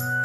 [0.00, 0.04] 哎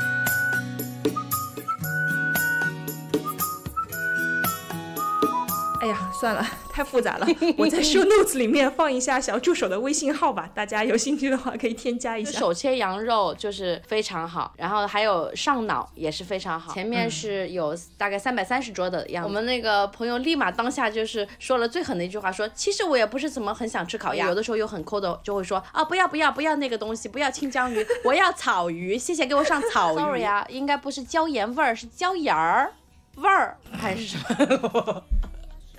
[6.20, 7.28] 算了， 太复杂了。
[7.58, 12.40] 我在 show notes 里面放一下小助手的微信号吧，大家有兴趣的话可以添加一下。
[12.40, 16.74] 手切羊肉就是非常好，然后还有上脑也是非常好。
[16.74, 19.28] 前面是有大概三百三十桌的样子。
[19.28, 29.96] 我们那个朋友立马当下就是说了最狠的一句话，说其实我也不是怎么很想吃烤鸭，有的时候又很抠的就会说啊不要不要不要那个东西，不要清江鱼，我要草鱼，谢谢给我上草鱼。
[29.98, 32.74] Sorry 啊，应该不是椒盐味儿，是椒盐儿
[33.16, 34.18] 味儿还是什
[34.62, 35.04] 么？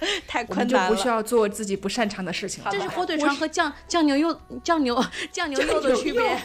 [0.27, 2.71] 太困难了，就不需要做自己不擅长的事情了。
[2.71, 6.39] 这是火腿肠和酱酱牛肉酱牛酱牛肉的区别。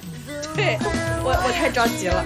[0.56, 0.78] 对，
[1.24, 2.24] 我我太着急了。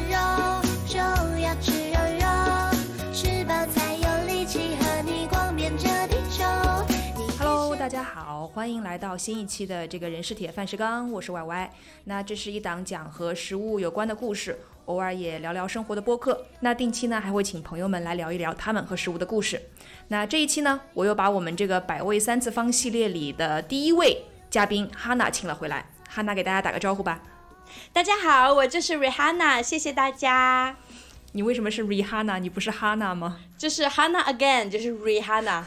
[7.39, 11.71] Hello，大家好，欢迎来到新一期的这个人是铁饭是钢，我是 Y Y。
[12.05, 14.57] 那这是一档讲和食物有关的故事。
[14.85, 19.61] 偶尔也聊聊生活的播客，那定期呢还会请朋友们来聊一聊他们和食物的故事。
[20.09, 25.89] 那这一期呢，我又把我们这个百味三次方系列里的第一位嘉宾哈娜请了回来。
[26.09, 27.21] 哈娜给大家打个招呼吧。
[27.91, 30.77] 大家好，我就是 Rihanna，谢谢大家。
[31.33, 32.39] 你为什么是 Rihanna？
[32.39, 33.41] 你不是哈娜吗？
[33.57, 35.63] 就是 Hanna again，就是 Rihanna。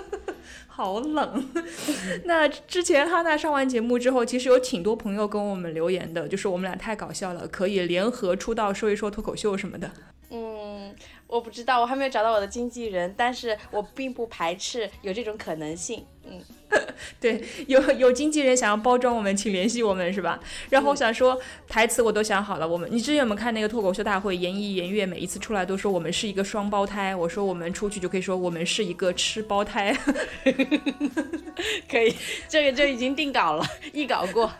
[0.66, 1.46] 好冷。
[2.24, 9.90] 那之前哈娜上完节目之后，其实有挺多朋友跟我们留言的，就是我们俩太搞笑了，可以联合出道说一说脱口秀什么的。
[10.30, 10.94] 嗯。
[11.26, 16.04] 我不知道，我还没有找到我的经纪人，但是我并不排斥有这种可能性。
[16.28, 16.40] 嗯，
[17.20, 20.40] 对，有有经纪人想要包装我们，请联系我们，是吧？
[20.70, 24.36] 然后我想说台词我都想好了，我们你之前有没有看那个脱口秀大会？
[24.36, 29.96] 严一严月每一次出来都说我们是一个双胞胎，我说我们出去就可以说我们是一个吃胞胎。
[31.88, 32.14] 可以，
[32.48, 34.50] 这个就已经定稿了，一稿过。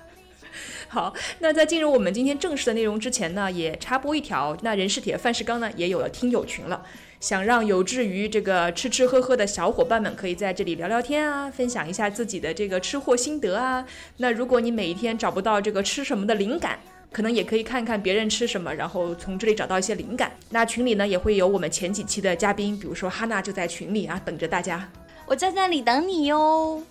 [0.88, 6.82] 好，那在进入我们今天正式的内容之前呢，也插播一条，那人是铁，饭是钢呢，也有了听友群了，
[7.20, 13.84] 想让有志于这个吃吃喝喝的小伙伴们可以在这里聊聊天啊，分享一下自己的这个吃货心得啊。
[14.18, 16.78] 那如果你每一天找不到这个吃什么的灵感，
[17.12, 20.32] 可能也可以看看别人吃什么，然后从这里找到一些灵感。
[20.50, 24.88] 那群里呢也会有我们前几期的嘉宾，比如说哈娜就在群里啊，等着大家。
[25.26, 26.82] 我在那里等你哟。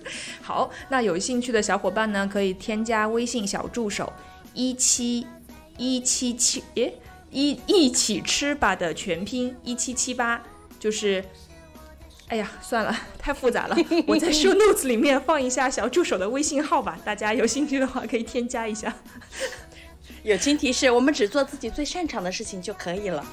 [0.42, 4.12] 好，那有兴趣的小伙伴呢，可以添加微信小助手
[4.54, 5.26] 一七
[5.78, 6.98] 一七七，诶，
[7.30, 10.42] 一一起吃吧的全拼一七七八，
[10.78, 11.24] 就是，
[12.28, 18.94] 哎呀，算了， 太复杂了， 我在 show notes 里面放一下小助手的微信号吧，大家有兴趣的话可以添加一下。
[20.22, 23.26] 友情提示：我们只做自己最擅长的事情就可以了。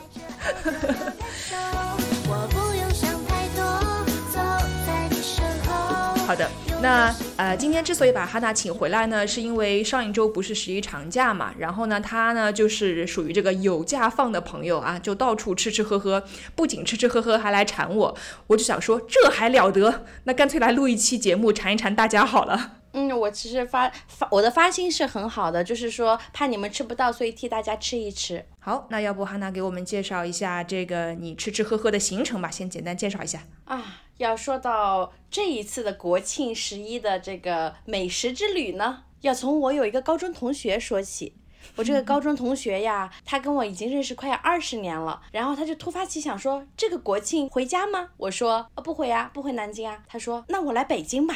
[6.29, 6.47] 好的，
[6.79, 16.23] 那呃，今天之所以把哈娜请回来呢，是因为上一周不是十一长假嘛，然后呢，她呢就是属于这个有假放的朋友啊，就到处吃吃喝喝，
[16.53, 22.73] 不仅吃吃喝喝，还来馋我，我就想说这还了得，那干脆来录一期节目馋一馋大家好了。
[22.93, 28.45] 嗯，我其实发发我的发心是很好的，就是说怕你们吃不到，所以替大家吃一吃。
[28.59, 34.01] 好，那要不哈娜给我们介绍一下这个你吃吃喝喝的行程吧，先简单介绍一下啊。
[34.19, 41.35] 要说到这一次的国庆十一的这个美食之旅呢，要从我有一个高中同学说起。
[41.77, 48.09] 我这个高中同学呀，他跟我已经认识快要二十年了，然后他就突发奇想说，这个国庆回家吗？
[48.17, 50.03] 我说，呃，不回呀，不回南京啊。
[50.07, 51.35] 他说，那我来北京吧。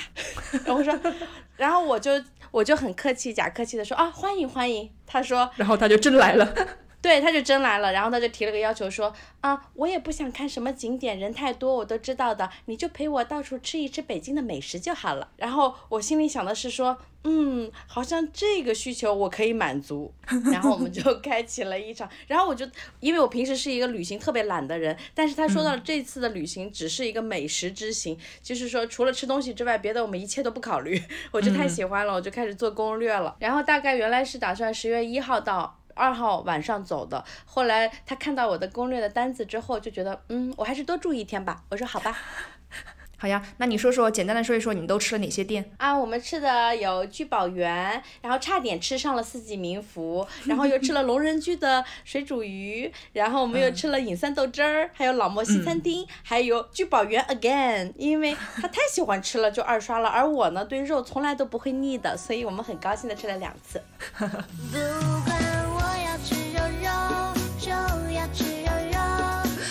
[0.65, 0.93] 然后说，
[1.55, 2.11] 然后我就
[2.51, 4.91] 我就很客气假客气的说，啊，欢迎欢迎。
[5.05, 6.53] 他说，然后他就真来了。
[7.03, 15.27] 对，他就真来了，然后他就提了个要求，说啊，我也不想看什么景点，人太多，我都知道的，你就陪我到处吃一吃北京的美食就好了。
[15.35, 20.13] 然后我心里想的是说，嗯，好像这个需求我可以满足。
[20.49, 22.65] 然后我们就 开启了一场，然后我就
[23.01, 30.97] 因为我平时是一个旅行特别懒的人，但是他说到这次的旅行只是一个美食之行，就是说除了吃东西之外，别的我们一切都不考虑，
[31.31, 33.35] 我就太喜欢了，我就开始做攻略了。
[33.39, 35.81] 然后大概原来是打算十月一号到。
[35.95, 41.63] 二号晚上走的，后来他看到我的攻略的单子之后，就觉得，嗯，我还是多住一天吧。
[41.69, 42.17] 我说好吧。
[43.15, 45.97] 好呀，那你说说，简单的说一说，你们都吃了哪些店啊？
[45.97, 60.09] 我们吃的有聚宝园，然后差点吃上了四季民福，然后又吃了龙人居的水煮鱼，然后我们又吃了隐三豆汁儿，还有老莫西餐厅，还有聚宝园 again，因为他太喜欢吃了，就二刷了。
[60.09, 63.81] 而我呢，对肉从来都不会腻的，所以我们很高兴的吃了两次。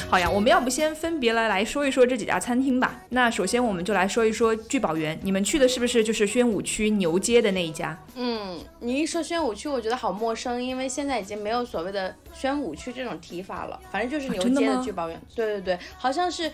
[0.09, 3.01] 好呀，我们要不先分别来来说一说这几家餐厅吧。
[3.09, 7.99] 那首先我们就来说一说聚宝园，你们去的是不是就是宣武区牛街的那一家？
[8.15, 15.19] 嗯，你一说宣武区，我觉得好陌生，因为现在已经没有所谓的宣武区这种提法了，反正就是牛街的聚宝园。
[15.35, 16.53] 对对对，好像是。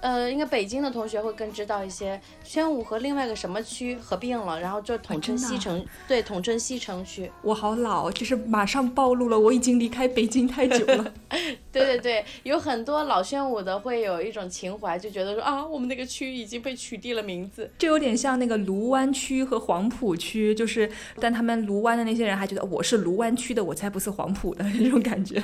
[0.00, 2.20] 呃，应该北京的同学会更知道一些。
[2.42, 7.30] 宣武和另外一个什么区合并了，然后就统称西城，对，统称西城区。
[7.42, 11.12] 我好老，就是马上暴露了，我已经离开北京太久了。
[11.72, 17.70] 对对对，有很多老宣武的会有一种情怀，就觉得说啊，我们那个区已经被取缔了名字。
[17.78, 25.42] 这有点像那个卢湾区和黄浦区，就是但他们卢湾的那些人还觉得我是卢湾区的，我才不是黄浦的 那种感觉。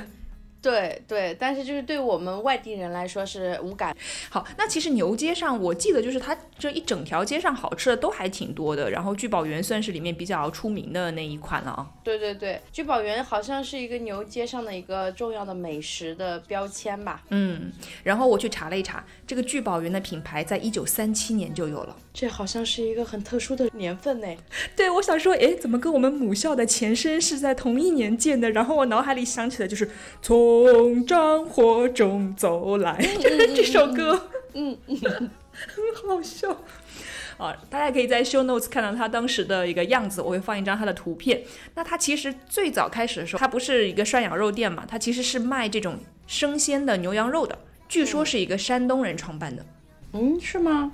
[0.62, 3.96] 对对，但是就是对我们外地人来说是无感。
[4.28, 11.86] 好，那其实牛街上，我记得就是它这一整条街上好吃的都还挺多的，然后聚宝园算是里面比较出名的那一款了啊。
[12.02, 17.22] 对对对，聚宝园好像是一个牛街上的一个重要的美食的标签吧。
[17.30, 17.70] 嗯，
[18.02, 24.26] 然后我去查了一查，这个聚宝园的品牌在一九三七年就有了，这好像是一个很特殊的年份呢。
[24.74, 28.50] 对，我想说，哎，怎么跟我们母校的前身是在同一年建的？
[28.52, 29.90] 然后我脑海里想起的就是
[30.22, 30.46] 从。
[30.86, 32.96] 从战火中走来，
[33.54, 35.30] 这首歌，嗯嗯，很
[36.08, 36.50] 好笑
[37.36, 37.54] 啊！
[37.68, 41.42] 大家可以在 show notes 看到他当时的一个样子，我会放一张他的图片。
[41.74, 47.58] 那他其实最早开始的时候，他不是一个涮羊肉店嘛，他其实是卖这种生鲜的牛羊肉的。
[47.88, 49.66] 据说是一个山东人创办的，
[50.12, 50.92] 嗯，是吗？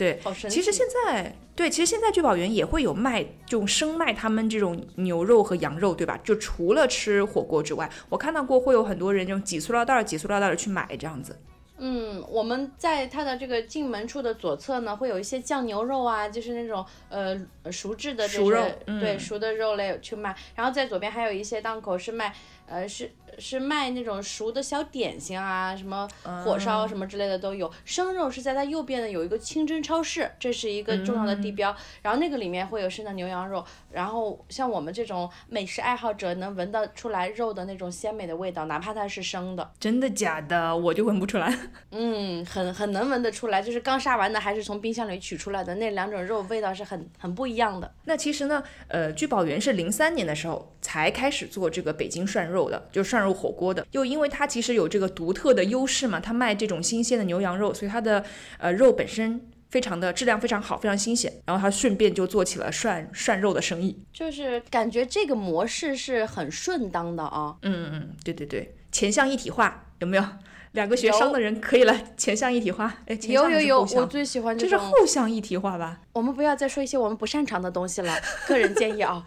[0.00, 0.18] 对，
[0.48, 6.18] 其实现在对，其实现在聚宝源也会有卖，就生卖他们这种牛肉和羊肉，对吧？
[6.24, 11.36] 就除了吃火锅之外，我看到过会有很多人用挤塑料袋、挤塑料袋的去买这样子。
[11.80, 17.34] 嗯，我们在它的这个进门处的左侧呢，会有一些酱牛肉啊，就是那种呃
[17.72, 20.36] 熟制的熟肉，对，熟的肉类去卖。
[20.54, 22.32] 然后在左边还有一些档口是卖，
[22.66, 23.10] 呃是。
[23.38, 26.06] 是卖那种熟的小点心啊，什么
[26.44, 27.70] 火烧什么之类的都有。
[27.86, 31.74] 生肉是在它右边的有一个清真超市，这是一个重要的地标。
[32.02, 33.64] 然后那个里面会有生的牛羊肉。
[33.92, 39.70] 然后像我们这种美食爱好者能闻得出来肉的那种鲜美的味道，哪怕它是生的。
[39.78, 40.76] 真的假的？
[40.76, 41.56] 我就闻不出来。
[41.90, 47.92] 嗯，很很能闻得出来，就是刚杀完的还是从冰箱里取出来的那两种肉味道是很很不一样的。
[48.04, 53.30] 那其实呢，呃，聚宝源是零三年的时候才开始做这个北京涮肉的，就涮肉。
[53.40, 58.22] 火锅的，又因为它其实有这个独特的优势嘛，它卖这种新鲜的牛羊肉，所以它的
[58.58, 59.40] 呃肉本身
[59.70, 61.32] 非常的质量非常好，非常新鲜。
[61.46, 67.56] 然后它顺便就做起了涮涮肉的生意，就是感觉这个模式是很顺当的啊。
[67.62, 70.24] 嗯嗯嗯，对对对，前向一体化有没有？
[70.72, 76.00] 两个学商的人可以来前向一体化，哎，前向有有有，我最喜欢这是后向一体化吧？
[76.12, 78.14] 我们不要再说一些我们不擅长的东西了，
[78.46, 79.24] 个人建议啊。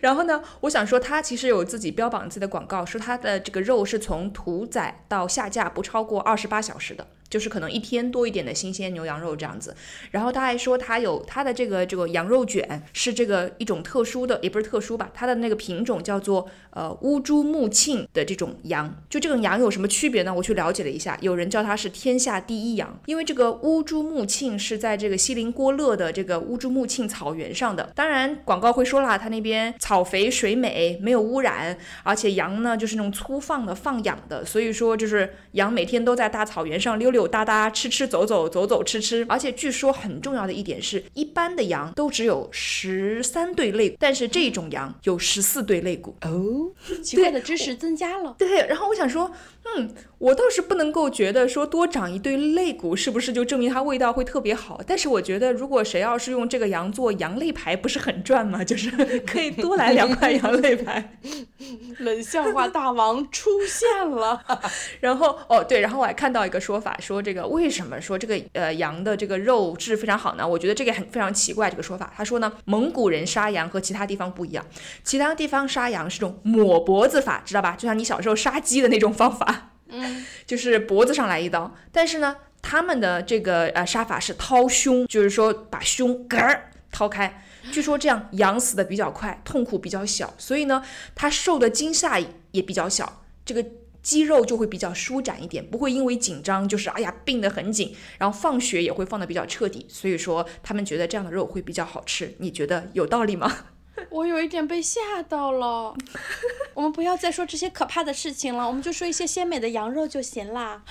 [0.00, 7.06] 然后呢，我想说，他其实有自己标榜自己的广告，说他的这个肉是从屠宰到下架不超过二十八小时的。
[7.32, 9.74] 就是可能一天多一点的新鲜牛羊肉这样子，
[10.10, 20.34] 然后他还说他有他的这个这个羊肉卷是这个一种特殊的，也不是特殊吧，它的那个品种叫做呃乌珠穆沁的这种羊，就这种羊有什么区别呢？
[20.34, 37.21] 我去了解了一下，有人叫它是天下第一羊，因为这个乌珠穆沁是在这个锡林郭勒的这个乌珠穆沁草原上的，当然广告会说了，它那边草肥水美，没有污染，而且羊呢就是那种粗放的放养的，所以说就是羊每天都在大草原上溜溜。
[37.26, 46.70] 哒哒吃吃走走走走吃吃，而且据说很重要的一点是，一般的羊都只有十三对肋骨，但是这种羊有十四对肋骨哦。
[47.02, 48.34] 奇怪的知识增加了。
[48.38, 49.30] 对，然后我想说，
[49.64, 58.64] 嗯，我倒是不能够觉得说多长一对肋骨是不是就证明它味道会特别好，但是我觉得如果谁要是用这个羊做羊肋排，不是很赚吗？
[58.64, 58.90] 就是
[59.24, 61.16] 可以多来两块羊肋排。
[62.00, 64.42] 冷笑话大王出现了。
[65.00, 67.12] 然后哦对，然后我还看到一个说法说。
[67.12, 70.48] 说这个为什么说这个呃羊的这个肉质非常好呢？
[70.48, 72.10] 我觉得这个很非常奇怪这个说法。
[72.16, 74.64] 他说呢，蒙古人杀羊和其他地方不一样，
[75.04, 77.76] 其他地方杀羊是种抹脖子法，知道吧？
[77.78, 79.51] 就像你小时候杀鸡的那种方法，
[80.46, 81.74] 就是脖子上来一刀。
[81.90, 87.42] 但是呢，他们的这个呃杀法是掏胸，就是说把胸嗝儿掏开。
[87.70, 90.82] 据说这样羊死的比较快，痛苦比较小，所以呢，
[91.14, 92.18] 他受的惊吓
[92.50, 93.24] 也比较小。
[93.44, 93.64] 这个。
[94.02, 103.66] 肌肉就会比较舒展一点，不会因为紧张就是哎呀并得很紧，然后放血也会放得比较彻底，所以说他们觉得这样的肉会比较好吃，你觉得有道理吗？
[104.10, 105.94] 我有一点被吓到了。
[106.74, 110.82] 我们不要再说这些可怕的事情了，我们就说一些鲜美的羊肉就行啦。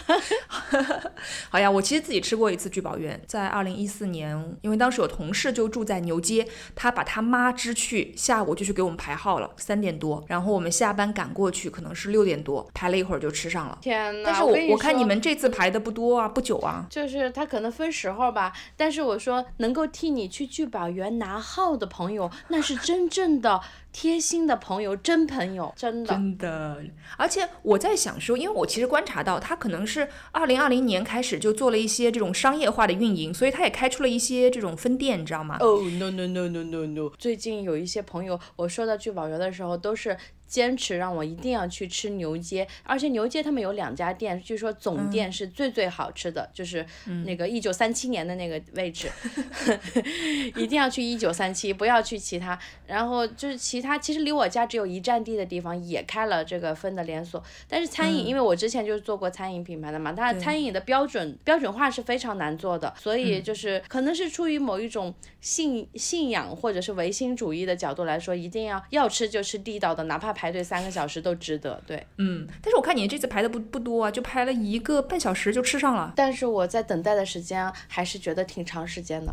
[1.49, 13.77] 好呀，我其实自己吃过一次聚宝源，在二零一四年，因为当时有同事就住在牛街，他把他妈支去，下午就去给我们排号了，三点多，然后我们下班赶过去，可能是六点多，排了一会儿就吃上了。
[13.81, 14.29] 天哪！
[14.31, 16.85] 但是我我看你们这次排的不多啊，不久啊。
[16.89, 26.13] 就是他可能分时候吧，但是我说能够替你去聚宝源拿号的朋友，那是真正的贴心的朋友，真朋友，真的。
[26.13, 26.83] 真的，
[27.17, 35.57] 而且我在想说，因为我其实观察到，他可能是二零二零年开始就做了一些这种商业化的运营，所以他也开出了一些这种分店，你知道吗？
[35.59, 37.11] 哦、no no no no no no！
[37.17, 40.17] 最近有一些朋友，我说到聚宝园的时候，都是
[40.51, 46.85] 坚持让我一定要去吃牛街，而且牛街他们有两家店，据说总店是最最好吃的，就是
[47.25, 49.09] 那个一九三七年的那个位置，
[50.57, 52.59] 一定要去一九三七，不要去其他。
[52.85, 71.79] 然后就是其他，其实离我家只有一站地的地方也开了这个分的连锁，但是餐饮，因为我之前就是做过餐饮品牌的嘛，它餐饮的标准标准化是非常难做的，所以就是可能是出于某一种信信仰或者是唯心主义的角度来说，一定要要吃就吃地道的，哪怕排队三个小时都值得。
[71.85, 76.13] 对，嗯，但是我看你这次排的不不多啊，就排了一个半小时就吃上了。
[76.15, 79.31] 但是我在等待的时间还是觉得挺长时间的。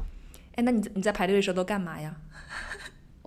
[0.57, 2.15] 哎，那你你在排队的时候都干嘛呀？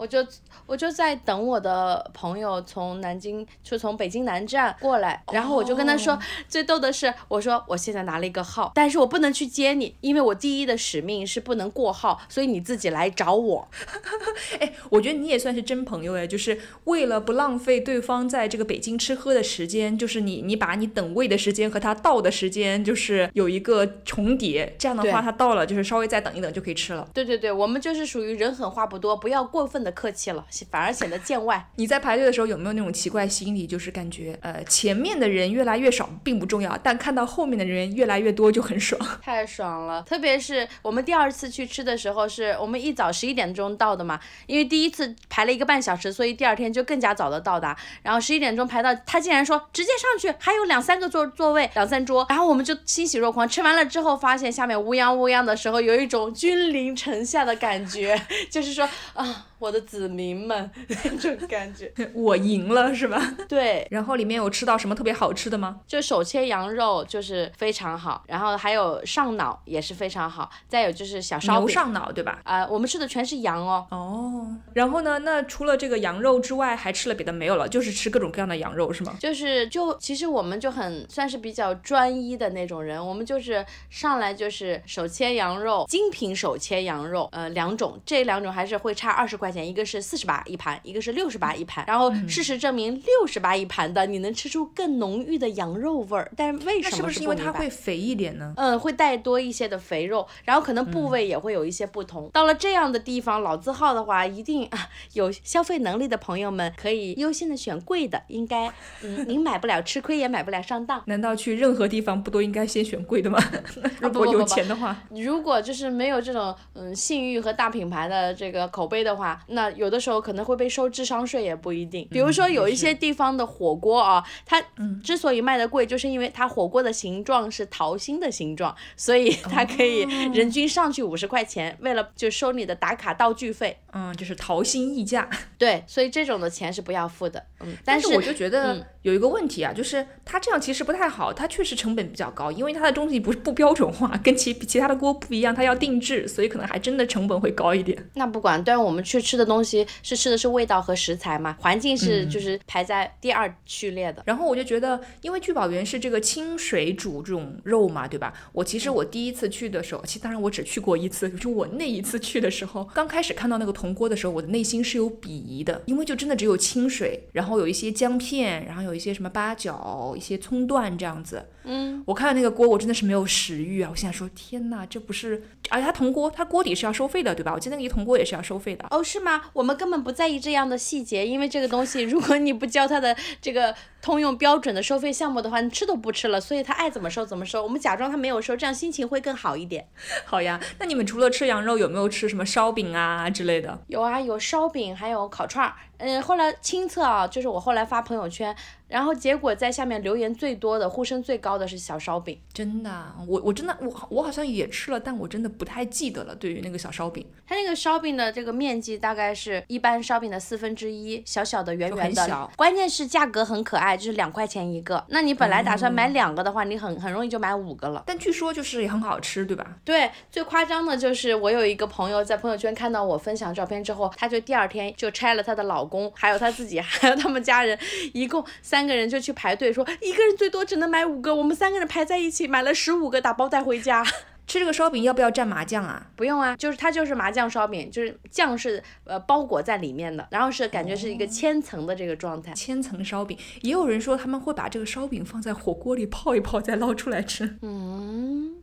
[0.02, 0.18] 我就
[0.66, 6.18] 我就在等我的朋友从南京，就从北京南站过来，然后我就跟他说，
[6.48, 13.68] 最逗的是，我说我现在拿了一个号，但是我不能去接你，因为我第一的使命是不能过号，所以你自己来找我。
[14.60, 27.08] 哎，我觉得你也算是真朋友哎，就是为了不浪费对方在这个北京吃喝的时间，就是你你把你等位的时间和他到的时间就是有一个重叠，这样的话他到了就是稍微再等一等就可以吃了。
[27.14, 31.70] 对对对，我们就是属于人狠话不多，不要过分的客气了，反而显得见外。
[31.76, 39.00] 你在排队的时候有没有那种奇怪心理，就是感觉呃前面的人越来越少并不重要，但看到后面的人越来越多就很爽。
[39.22, 47.78] 太爽了，特别是我们第二次去吃的时候，是我们一早十一点钟到的嘛，因为第一次排了一个半小时，所以第二天就更加早的到达。
[48.04, 52.26] 然后十一点钟排到，他竟然说直接上去，还有两三个座座位，两三桌。
[52.30, 58.20] 然后我们就欣喜若狂，吃完了之后发现下面乌泱乌泱的时候，有一种君临城下的感觉，
[58.50, 59.48] 就是说啊。
[59.62, 63.22] 我的子民们 那种感觉， 我赢了是吧？
[63.48, 63.88] 对。
[63.92, 65.80] 然后里面有吃到什么特别好吃的吗？
[65.86, 71.62] 就手切羊肉就是非常好，然后还有上脑也是非常好，再有就是小烧饼。
[71.62, 72.40] 牛上脑对吧？
[72.44, 73.86] 啊、我们吃的全是羊哦。
[73.92, 74.48] 哦。
[74.74, 75.20] 然后呢？
[75.20, 77.70] 那除了这个羊肉之外，还吃了别的没有了？
[77.70, 79.16] 就是吃各种各样的羊肉是吗？
[79.20, 91.84] 就是就其实我们就很算是比较专一的那种人，我们就是上来就是手切羊肉，精品手切羊肉，呃两种，这两种还是会差二十块钱，一个是四十八一盘，一个是六十八一盘。
[91.88, 98.54] 然后事实证明，六十八一盘的你能吃出更浓郁的羊肉味儿，但是为什么那是不是因为它会肥一点呢？
[98.58, 102.30] 嗯，会带多一些的肥肉，然后可能部位也会有一些不同。
[102.30, 111.02] 到了这样的地方，老字号的话，一定啊有消费能力的朋友们可以优先的选贵的，应该嗯，您买不了吃亏，也买不了上当。
[111.06, 113.38] 难道去任何地方不都应该先选贵的吗？
[114.00, 122.08] 如果有不不不钱的话，如果就是没有这种嗯信誉和大品牌的这个口碑的话，那有的时候可能会被收智商税，也不一定。
[122.10, 124.62] 比如说有一些地方的火锅啊，它
[125.04, 130.02] 之所以卖的贵，就是因为它火锅的形状是桃心的形状，所以它可以
[130.34, 133.78] 人均上去五十块钱，为了就收你的打卡道具费。
[133.94, 135.30] 嗯，就是桃心溢价。
[135.58, 137.44] 对，所以这种的钱是不要付的。
[137.60, 148.10] 嗯，是但是我就觉嗯得有一个问题啊，就是它这样其实不太好，它确实成本比较高，因为它的东西不是不标准化，跟其其他的锅不一样，它要定制，所以可能还真的成本会高一点。
[148.14, 154.24] 那不管，但我们去吃的东西是吃的是味道和食材嘛，环境是就是排在第二序列的。
[154.26, 158.34] 然后我就觉得，因为聚宝源是这个清水煮这种肉嘛，对吧？
[158.54, 171.46] 我其实我第一次去的时候，其实当然我只去过一次，就我那一次去的时候，刚开始看到那个铜锅的时候，我的内心是有鄙夷的，因为就真的只有清水，然后有一些姜片，然后有一些什么八角、一些葱段这样子。
[171.64, 173.90] 嗯，我看到那个锅，我真的是没有食欲啊！
[173.92, 177.54] 我现在说，天哪，这不是，而且它铜锅，它锅底是要收费的，对吧？
[177.54, 178.84] 我记得那个一铜锅也是要收费的。
[178.90, 179.42] 哦，是吗？
[179.52, 189.86] 我们根本不在意这样的细节，因为这个东西，如果你不交它的这个通用标准的收费项目的话，你吃都不吃了，所以他爱怎么收怎么收，我们假装他没有收，这样心情会更好一点。
[190.24, 193.82] 好呀，那你们除了吃羊肉，有没有吃什么烧饼啊之类的？
[193.88, 195.74] 有啊，有烧饼，还有烤串儿。
[196.02, 198.56] 嗯，后来亲测啊，就是我后来发朋友圈，
[198.88, 202.40] 然后结果在下面留言最多的、呼声最高的是小烧饼。
[202.52, 206.36] 真的，我我真的我我好像也吃了，但我真的不太记得了。
[206.36, 212.50] 对于那个小烧饼，它那个烧饼的这个面积大概是一般烧饼的四分之一，小小的、圆圆的。
[212.58, 215.04] 关键是价格很可爱，就是两块钱一个。
[215.10, 218.04] 那你本来打算买两个的话，你很很容易就买五个了。
[218.08, 219.76] 但据说就是也很好吃，对吧？
[219.86, 226.80] 对，最夸张的就是我有一个朋友在朋友圈看到我分享照片之后，他就第二天就拆了他的老公，还有他自己。
[226.80, 227.78] 还有他们家人，
[228.14, 234.04] 一共三个人就去排队，说一个人最多只能买五个，我们三个人排在一起买了十五个，打包带回家。
[234.48, 236.08] 吃这个烧饼要不要蘸麻酱啊？
[236.16, 242.52] 不用啊，就是它就是麻酱烧饼，就是酱是呃包裹在里面的，然后是感觉是一个千层的这个状态。
[242.52, 247.58] 千层烧饼，也有人说他们会把这个烧饼放在火锅里泡一泡再捞出来吃。
[247.62, 247.91] 嗯。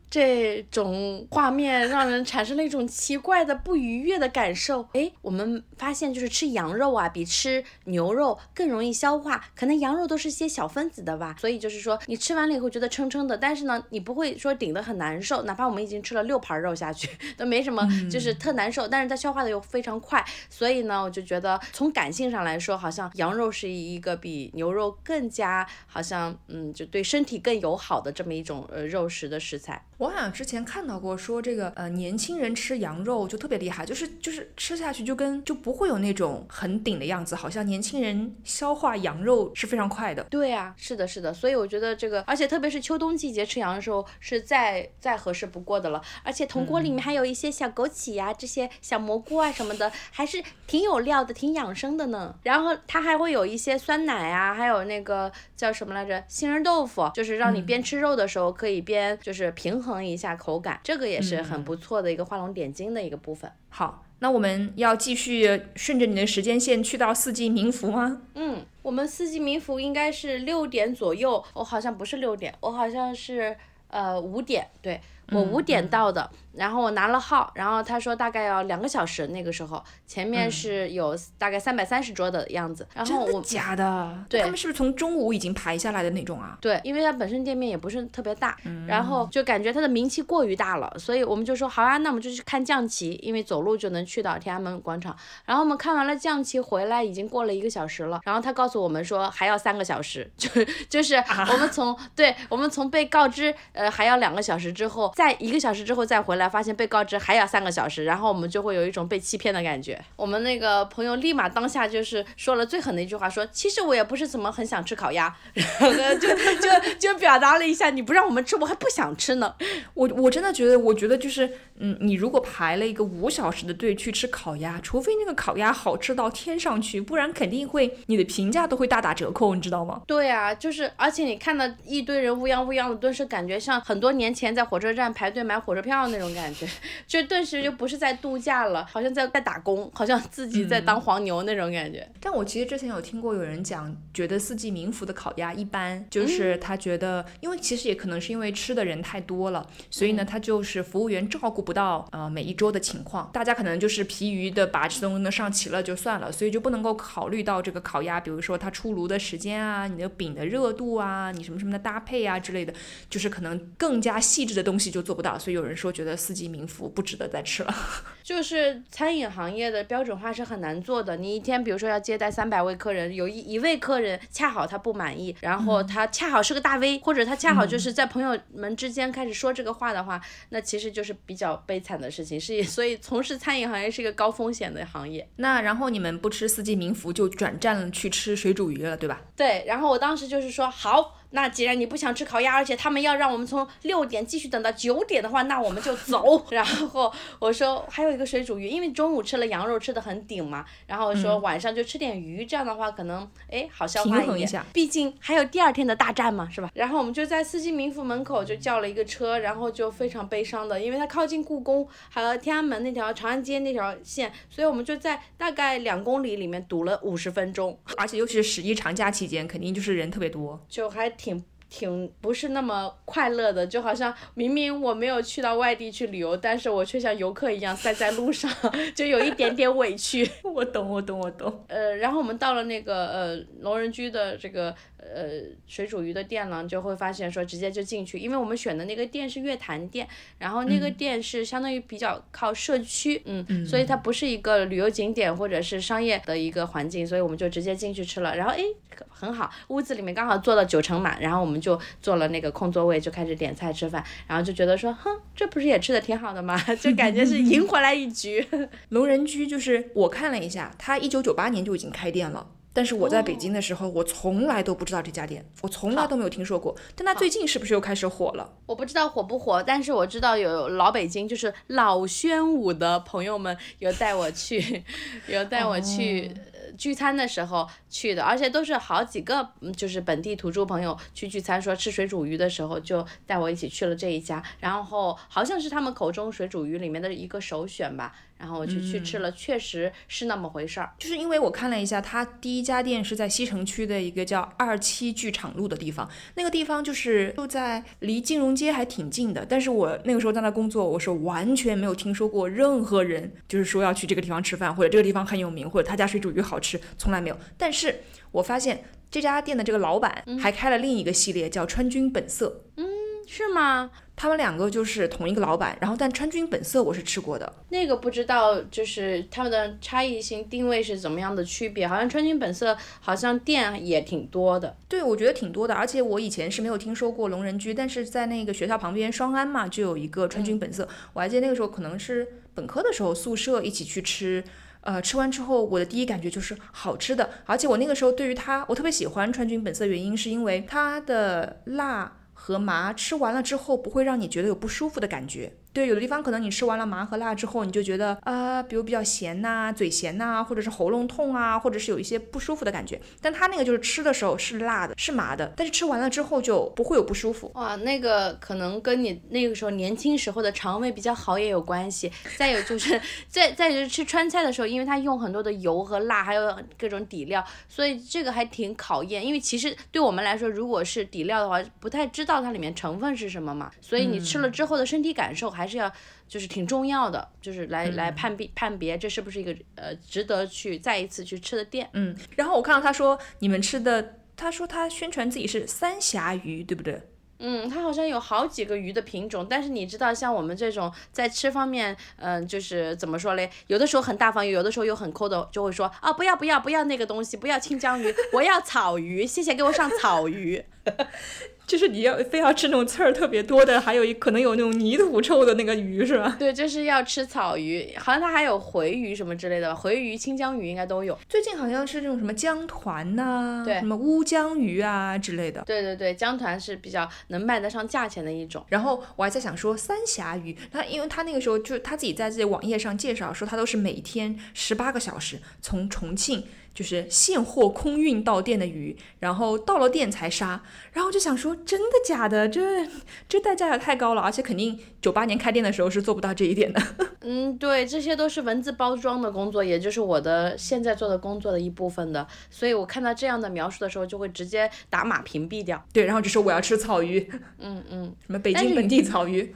[0.09, 4.87] 这种画面让人产生了一种奇怪的不愉悦的感受。
[4.93, 9.45] 哎，我们发现就是吃羊肉啊，比吃牛肉更容易消化。
[9.55, 15.43] 可能羊肉都是些小分子的吧，所以就是说你吃完了以后觉得撑撑的，但是呢，你不会说顶得很难受。
[15.43, 18.87] 哪怕我们已经吃了六盘肉下去， 都没什么，就是特难受。
[18.87, 29.85] 但是它消化的又非常快，所以呢，我就觉得从感性上来说，好像羊肉是一个比牛肉更加好像嗯，就对身体更友好的这么一种呃肉食的食材。
[29.99, 40.23] 我好像之前看到过，说这个呃年轻人吃羊肉就特别厉害，就是就是吃下去就跟就不会有那种很顶的样子，好像年轻人消化羊肉是非常快的。
[40.29, 46.01] 对啊，是的，是的，所以我觉得这个，而且特别是秋冬季节吃羊的时候是再再合适不过的了。
[46.23, 52.33] 而且铜锅里面还有一些小枸杞呀，这些小蘑菇啊什么的，还是挺有料的，挺养生的呢。
[52.43, 59.88] 然后它还会有一些酸奶啊，还有那个叫什么来着，杏仁豆腐，就是让你边吃肉的时候可以边就是平衡。
[59.89, 63.51] 衡一下口感，这个也是很不错的一个画龙点睛的一个部分。
[63.67, 68.21] 好，那我们要继续顺着你的时间线去到四季民福吗？
[68.35, 73.55] 嗯，我们四季民福应该是六点左右，我好像不是六点，我好像是
[73.89, 76.29] 呃五点，对我五点到的。
[76.51, 82.85] 然后我拿了号，然后他说大概要两个小时，那个时候前面是有大概三百三十桌的样子。
[83.05, 84.25] 真的假的？
[84.27, 86.57] 对，他们是不是从中午已经排下来的那种啊？
[86.59, 88.57] 对，因为它本身店面也不是特别大，
[88.87, 95.15] 然后就感觉它的名气过于大了，所以我们就说好啊，那我们就去看象棋，因为走路就能去到天安门广场。
[95.45, 98.19] 然后我们看完了象棋回来，已经过了一个小时了。
[98.25, 100.49] 然后他告诉我们说还要三个小时， 就
[100.89, 101.15] 就是
[101.53, 106.47] 我们从对我们从被告知呃还要两个小时之后，再一个小时之后再回来。
[106.47, 109.99] 发现被告知还要三个小时，然后我们就会有一种被欺骗的感觉。
[110.15, 119.53] 我们那个朋友立马当下就是说了最狠的一句话，说其实我也不是怎么很想吃烤鸭，然后呢就 就就表达了一下你不让我们吃，我还不想吃呢。
[119.93, 130.01] 我我真的觉得，我觉得就是，嗯，你如果排了一个五小时的队去吃烤鸭，除非那个烤鸭好吃到天上去，不然肯定会你的评价都会大打折扣，你知道吗？
[130.07, 136.29] 对啊，就是而且你看到一堆人乌泱乌泱的，顿时感觉像很多年前在火车站排队买火车票那种。
[136.29, 136.67] 感觉
[137.07, 142.07] 就顿时就不是在度假了，好像在在打工，好像自己在当黄牛那种感觉。
[142.19, 162.71] 但我其实之前有听过有人讲，觉得四季民福的烤鸭一般，就是他觉得，因为其实也可能是因为吃的人太多了，所以呢，他就是服务员照顾不到呃每一桌的情况，大家可能就是疲于的把吃东西上齐了就算了，所以就不能够考虑到这个烤鸭，比如说它出炉的时间啊，你的饼的热度啊，你什么什么的搭配啊之类的，
[163.09, 166.19] 就是可能更加细致的东西就做不到，所以有人说觉得。
[166.19, 167.73] 四季民福不值得再吃了，
[168.21, 171.15] 就是餐饮行业的标准化是很难做的。
[171.15, 182.39] 你一天比如说要接待三百位客人，有一一位客人恰好他不满意，然后他恰好是个大 V，或者他恰好就是在朋友们之间开始说这个话的话，那其实就是比较悲惨的事情。
[182.39, 185.27] 是， 所以从事餐饮行业是一个高风险的行业。
[185.37, 189.21] 那然后你们不吃四季民福，就转战去吃水煮鱼了，对吧？
[189.37, 191.15] 对，然后我当时就是说好。
[191.31, 196.43] 那既然你不想吃烤鸭，而且他们要让我们从六点继续等到九点的话，那我们就走。
[196.49, 204.65] 然后我说还有一个水煮鱼，因为中午吃了羊肉吃的很顶嘛，然后说晚上就吃点鱼，这样的话可能哎好消化一点。
[204.73, 206.71] 毕竟还有第二天的大战嘛，是吧？
[206.73, 217.77] 然后我们就在四季民福门口就叫了一个车，然后就非常悲伤的，因为它靠近故宫还有天安门那条长安街那条线，所以我们就在大概两公里里面堵了五十分钟。
[217.97, 221.13] 而且尤其是十一长假期间，肯定就是人特别多，就还。
[221.19, 228.49] 挺挺不是那么快乐的，就好像明明我没有去到外地去旅游，但是我却像游客一样塞在路上，
[228.95, 230.27] 就有一点点委屈。
[230.41, 231.65] 我懂，我懂，我懂。
[231.67, 234.73] 呃，然后我们到了那个呃龙人居的这个。
[235.01, 240.07] 呃水煮鱼的店呢，就会发现说直接就进去，因为我们选的那个店是月坛店，
[240.37, 248.63] 然后那个店是相当于比较靠社区，嗯，所以它不是一个旅游景点或者是商业的一个环境，所以我们就直接进去吃了，然后诶
[249.09, 256.57] 很好，屋子里面刚好坐了九成满，然后我们就坐了那个空座位就开始点菜吃饭，然后就觉得说，哼，这不是也吃的挺好的吗？
[256.79, 258.45] 就感觉是赢回来一局。
[258.89, 262.45] 龙人居就是我看了一下，它一九九八年就已经开店了。
[262.79, 266.73] 但是我在北京的时候，我从来都不知道这家店，我从来都没有听说过。
[266.95, 268.53] 但它最近是不是又开始火了？
[268.65, 274.81] 我不知道火不火，但是我知道有老北京，就是老宣武的朋友们有带我去，
[275.27, 276.31] 有带我去
[276.77, 288.15] 聚餐的时候去的，而且都是好几个，就是本地土著朋友去聚餐，说吃水煮鱼的时候就带我一起去了这一家，然后好像是他们口中水煮鱼里面的一个首选吧。
[288.39, 290.91] 然后我就去吃了，确实是那么回事儿。
[290.97, 299.45] 就是因为我看了一下，它第一家店是在西城区的一个叫二七剧场路的地方，那个地方就是就在离金融街还挺近的。
[299.47, 307.37] 但是我那个时候在那工作，我是完全没有听说过任何人就是说要去这个地方吃饭，或者这个地方很有名，或者他家水煮鱼好吃，从来没有。
[307.57, 312.63] 但是我发现这家店的这个老板还开了另一个系列，叫川军本色。
[312.77, 312.87] 嗯，
[313.27, 313.91] 是吗？
[314.19, 321.87] 他们两个就是同一个老板，然后但川军本色我是吃过的，那个不知道就是他们的差异性定位是怎么样的区别？
[321.87, 324.75] 好像川军本色好像店也挺多的。
[324.89, 330.85] 对，我觉得挺多的，而且我以前是没有听说过龙人居，但是在那个学校旁边双安嘛，就有一个川军本色。
[331.13, 334.43] 我还记得那个时候可能是本科的时候，宿舍一起去吃，
[334.81, 345.51] 呃，吃完之后我的第一感觉就是好吃的，而且我那个时候对于它，我特别喜欢川军本色，原因是因为它的辣和麻吃完了之后不会让你觉得有不舒服的感觉。
[345.71, 352.99] 对，有的地方可能你吃完了麻和辣之后，你就觉得啊，比如比较咸呐，嘴咸呐，或者是喉咙痛啊，或者是有一些不舒服的感觉。
[353.21, 357.51] 但它那个就是吃的时候是辣的，是麻的，但是吃完了之后就不会有不舒服。
[357.53, 362.11] 哇，那个可能跟你那个时候年轻时候的肠胃比较好也有关系。
[362.35, 369.25] 再有就是， 再再就是吃川菜的时候，因为它用很多的油和辣，还有各种底料，所以这个还挺考验。
[369.25, 375.91] 因为其实对我们来说，如果是底料的话，不太知道它里面成分是什么嘛，所以你吃了之后的身体感受还是要
[376.27, 381.89] 就是挺重要的，就是来来判别判别这是不是一个呃值得去再一次去吃的店。
[381.93, 387.01] 嗯，然后我看到他说你们吃的，他说他宣传自己是三峡鱼，对不对？
[387.41, 393.49] 嗯，它好像有好几个鱼的品种，但是你知道像我们这种在吃方面，嗯，就是怎么说嘞？
[393.67, 400.61] 有的时候很大方，有的时候又很抠的，就会说啊不要不要不要那个东西，不要清江鱼，我要草鱼，谢谢给我上草鱼。
[401.69, 406.35] 就是你要非要吃那种刺儿特别多的，还有一可能有那种泥土臭的那个鱼是吧？
[406.39, 411.15] 对，就是要吃草鱼，好像它还有回鱼什么之类的，回鱼、清江鱼应该都有。
[411.29, 415.61] 最近好像是这种什么江团呐，对，什么乌江鱼啊之类的。
[415.67, 418.65] 对对对，江团是比较能卖得上价钱的一种。
[418.69, 426.43] 然后我还在想说三峡鱼，它因为它那个时候就他自己在自己网页上介绍说，它都是每天十八个小时从重庆。
[426.79, 430.63] 就是现货空运到店的鱼，然后到了店才杀，
[430.93, 432.47] 然后就想说真的假的？
[432.47, 432.87] 这
[433.27, 436.81] 这代价也太高了，而且肯定九八年开店的时候是做不到这一点的。
[437.19, 445.83] 嗯，对，这些都是文字包装的工作，也就是我的现在做的工作的一部分的，所以我看到这样的描述的时候，就会直接打码屏蔽掉。
[445.91, 449.53] 对，然后就说我要吃草鱼， 嗯嗯，什么北京本地草鱼。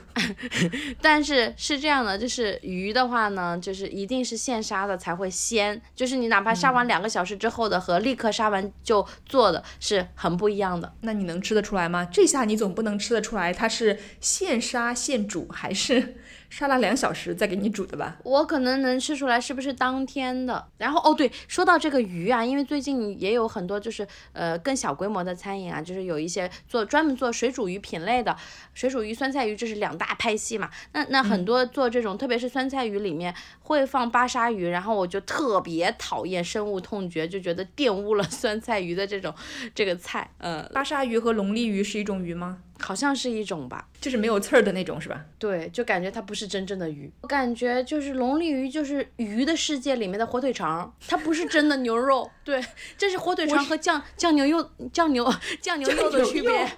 [1.02, 7.13] 但是是这样的，就是鱼的话呢，就是一定是现杀的才会鲜，就是你哪怕杀完两个。
[7.14, 10.92] 小时之后的和立刻杀完就做的是很不一样的。
[11.02, 12.04] 那你能吃得出来吗？
[12.06, 16.16] 这下你总不能吃得出来它是现杀现煮还是？
[16.54, 20.64] 杀了两小时再给你煮的吧，我可能能吃出来是不是当天的。
[20.78, 28.38] 然后哦对，说到这个鱼啊，因为最近也有很多就是呃更小规模的餐饮啊，就是有一些做专门做水煮鱼品类的，
[28.76, 30.70] 水煮鱼、酸菜鱼这是两大派系嘛。
[30.92, 39.34] 那那很多做这种，特别是酸菜鱼里面会放巴沙鱼，然后我就特别讨厌，深恶痛绝，就觉得玷污了酸菜鱼的这种
[39.74, 40.30] 这个菜。
[40.38, 42.60] 呃，巴沙鱼和龙利鱼是一种鱼吗？
[42.84, 45.24] 好像是一种吧，就是没有刺儿的那种，是吧？
[45.40, 47.10] 对，就感觉它不是真正的鱼。
[47.22, 52.30] 我感觉就是龙利鱼，就是鱼的世界里面的火腿肠，它不是真的牛肉。
[52.44, 52.62] 对，
[52.98, 56.70] 这是火腿肠和酱酱牛肉、酱牛 酱牛肉的区别。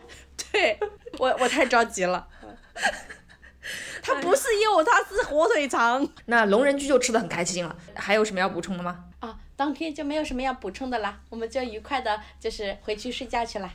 [0.51, 0.79] 对，
[1.17, 2.27] 我我太着急了。
[4.03, 6.07] 它不是肉，它是火腿肠。
[6.27, 7.75] 那龙人居就吃的很开心了。
[7.95, 9.05] 还有什么要补充的吗？
[9.21, 13.71] 啊，当天就没有什么要补充的啦，我们就愉快的，就是回去睡觉去了。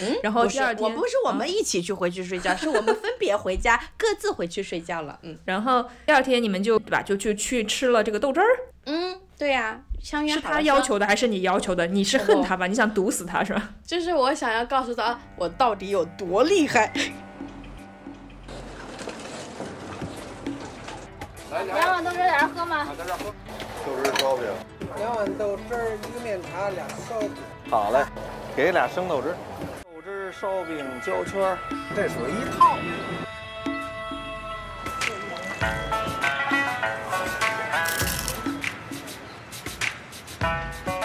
[0.00, 5.18] 嗯，然后第二天，我不是我们一起去回去睡觉，是我们分别回家，各自回去睡觉了。
[5.22, 8.46] 嗯，然后第二天你们就对吧，就就去吃了这个豆汁儿。
[8.86, 11.86] 嗯，对呀，相约是他要求的还是你要求的？
[11.86, 12.66] 你是恨他吧？
[12.66, 13.70] 你想毒死他是吧？
[13.84, 16.92] 就是我想要告诉他我到底有多厉害。
[21.66, 22.88] 两碗豆汁儿在这喝吗？
[22.96, 23.24] 在这喝
[23.84, 24.44] 豆汁烧饼。
[24.96, 27.30] 两碗豆汁儿，一个面茶，俩烧饼，
[27.70, 28.04] 好嘞，
[28.56, 29.34] 给俩生豆汁。
[29.84, 31.58] 豆汁、烧饼、焦圈儿。
[31.94, 32.76] 这属于一套。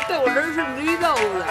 [0.09, 1.45] 豆汁儿是绿豆的，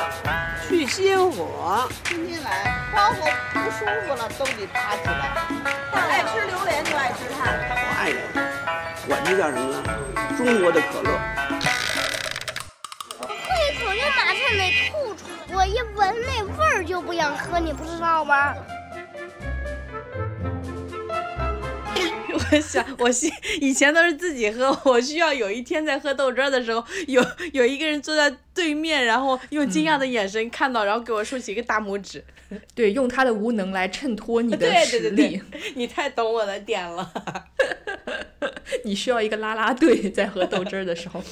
[0.68, 1.88] 去心火。
[2.04, 5.12] 今天来，光火不舒服了都得爬起来。
[5.92, 7.40] 爱吃榴莲就爱吃它。
[7.46, 8.20] 我爱人，
[9.08, 9.82] 管这叫什么呢？
[10.36, 11.18] 中国的可乐。
[14.90, 18.54] 吐出来，我一闻那味儿就不想喝，你不知道吗？
[22.52, 32.24] 我想，我希以前都是自己喝，我需要有一天在喝豆汁儿的时候，有有一个人坐在对面，然后用惊讶的眼神看到，然后给我竖起一个大拇指。
[32.74, 35.42] 对，用他的无能来衬托你的 对对实对力。
[35.50, 37.10] 对，你太懂我的点了。
[38.84, 41.22] 你需要一个啦啦队在喝豆汁儿的时候。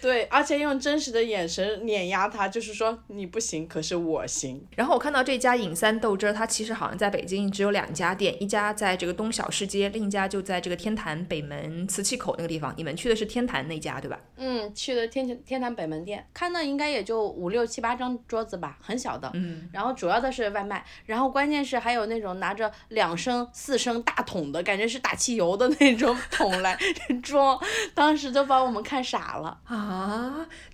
[0.00, 4.64] 对，而且用真实的眼神碾压他，就是说你不行，可是我行。
[4.76, 12.72] 然后我看到这家尹三豆汁儿，它其实好像在北京只有两家店，一家在这个东小市街，另一家就在这个天坛北门瓷器口那个地方。
[12.76, 14.20] 你们去的是天坛那家对吧？
[14.36, 19.30] 嗯，去的天天坛北门店，看到应该也就五六七八张桌子吧，很小的。
[19.34, 26.78] 嗯，然后主要的是外卖，然后关键是还有那种拿着两升、四升大桶的感觉是打汽油的那种桶来
[27.22, 27.58] 装，
[27.94, 29.58] 当时都把我们看傻了。
[29.64, 29.95] 啊，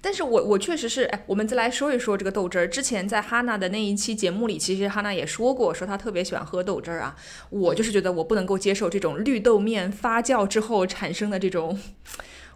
[0.01, 2.69] 但是我我确实是，哎，我们再来说一说这个豆汁儿。
[2.69, 7.17] 之前在哈娜的那一期节目里，其实哈娜也说过，说她特别喜欢喝豆汁儿啊。
[7.51, 11.79] 我就是觉得我不能够接受这种绿豆面发酵之后产生的这种，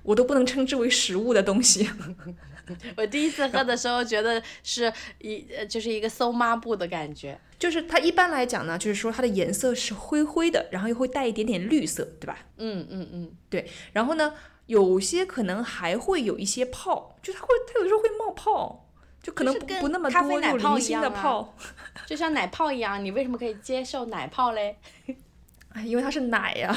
[0.03, 1.89] 我都不能称之为食物的东西。
[2.97, 7.39] 我第一次喝的时候觉得是一呃就是一个馊抹布的感觉。
[7.59, 12.39] 就是它一般来讲呢，就是说它的颜色是灰灰的，然后又会带一点点绿色，对吧？
[12.59, 14.35] 嗯嗯嗯，对，然后呢，
[14.67, 18.87] 有些可能还会有一些泡，就它会，它有的时候会冒泡，
[19.23, 21.55] 就可能就是不不那么咖啡奶泡一零星的样啊泡。
[22.07, 24.79] 就像奶泡一样，你为什么可以接受奶泡嘞？
[25.73, 26.75] 哎，因为它是奶呀、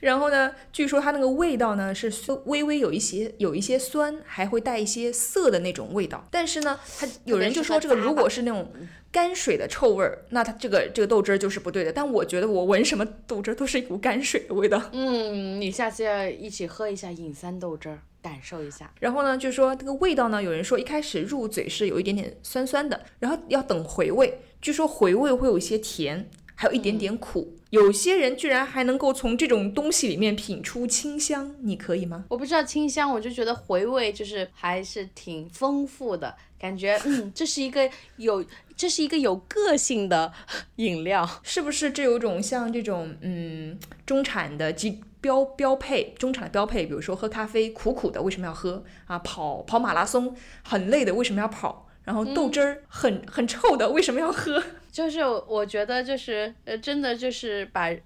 [0.00, 2.12] 然后呢，据说它那个味道呢是
[2.46, 6.26] 微微有一些有一些酸，还会带一些涩的那种味道。
[6.30, 8.70] 但是呢，它有人就说这个如果是那种
[9.12, 11.92] 泔水的臭味儿，那它这个这个豆汁儿就是不对的。
[11.92, 14.82] 但我觉得我闻什么豆汁儿都是一股泔水的味道。
[14.92, 18.92] 嗯，你下次要一起喝一下隐三豆汁儿，感受一下。
[19.00, 24.40] 然后呢，就说这个味道呢，有人说一开始入嘴是有一点点酸酸的，然后要等回味。
[24.60, 26.28] 据说回味会有一些甜，
[26.60, 27.54] 还有一点点苦。
[27.70, 32.24] 有些人居然还能够从这种东西里面品出清香，你可以吗？
[32.28, 38.44] 我不知道清香，我就觉得回味就是还是挺丰富的，感觉嗯，这是一个有
[38.76, 40.32] 这是一个有个性的
[40.76, 41.28] 饮料。
[41.44, 49.16] 是不是这有种像这种嗯中产的基标标配，中产的标配，比如说喝咖啡苦苦的为什么要喝啊？
[49.20, 51.84] 跑跑马拉松很累的为什么要跑？
[52.04, 54.64] 然后豆汁儿很、很臭的为什么要喝？
[54.90, 57.96] 就是我觉得就是呃，真的就是把呃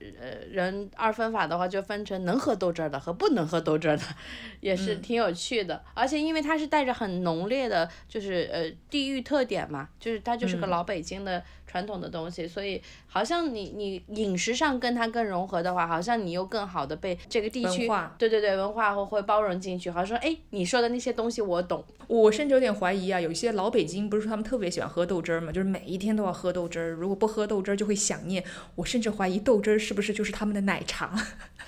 [0.51, 4.03] 人二分法的话，就分成能喝豆汁儿的和不能喝豆汁儿的，
[4.61, 5.83] 也是挺有趣的。
[5.95, 21.85] 而且因为它是带着很浓烈的，就是呃地域特点嘛，就是它就是个老北京的传统的东西，所以好像你你饮食上跟它更融合的话，好像你又更好的被这个地区对对对文化会会包容进去，好像说哎你说的那些东西我懂。
[22.09, 28.43] 我甚至有点怀疑啊，有一些老北京不是说他们特别喜欢喝豆汁儿嘛，就是每一天都要喝豆汁儿，如果不喝豆汁儿就会想念。
[28.75, 31.07] 我甚至怀疑豆汁儿是不是就是他们的奶茶？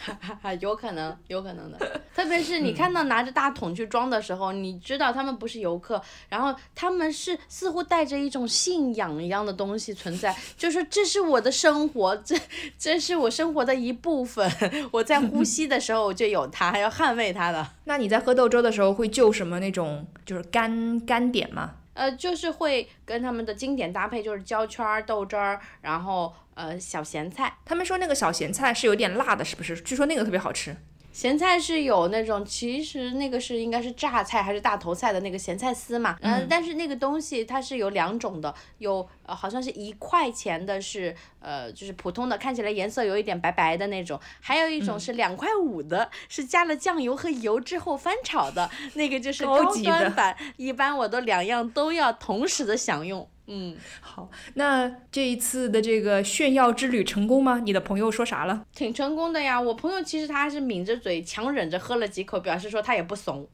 [0.04, 2.00] 哈哈，有可能，有可能的。
[2.14, 12.36] 特别是你看到拿着大桶去装的时候，你知道他们不是游客，然后他们是似乎带着一种信仰一样的东西存在，就是说这是我的生活，这
[12.78, 14.50] 这是我生活的一部分。
[14.92, 17.66] 我在呼吸的时候就有它，还要捍卫它的。
[17.84, 21.76] 那你在喝豆汁儿的时候会就什么那种就是干干点吗？
[21.94, 27.56] 呃，就是会跟他们的经典搭配，就是焦圈儿、豆汁儿，然后呃小咸菜。
[27.64, 29.80] 他们说那个小咸菜是有点辣的，是不是？
[29.80, 30.76] 据说那个特别好吃。
[31.14, 53.28] 咸菜是有那种，其实那个是应该是榨菜还是大头菜的那个咸菜丝嘛，嗯、但是那个东西它是有两种的，有呃好像是一块钱的是呃就是普通的，看起来颜色有一点白白的那种，还有一种是两块五的，是加了酱油和油之后翻炒的，那个就是高端版，一般我都两样都要同时的享用。
[53.46, 57.60] 嗯，好，那这一次的这个炫耀之旅成功吗？
[57.62, 58.64] 你的朋友说啥了？
[58.74, 59.60] 挺成功的呀。
[59.60, 63.46] 我朋友其实他是抿着嘴，强忍着喝了几口，表示说他也不怂，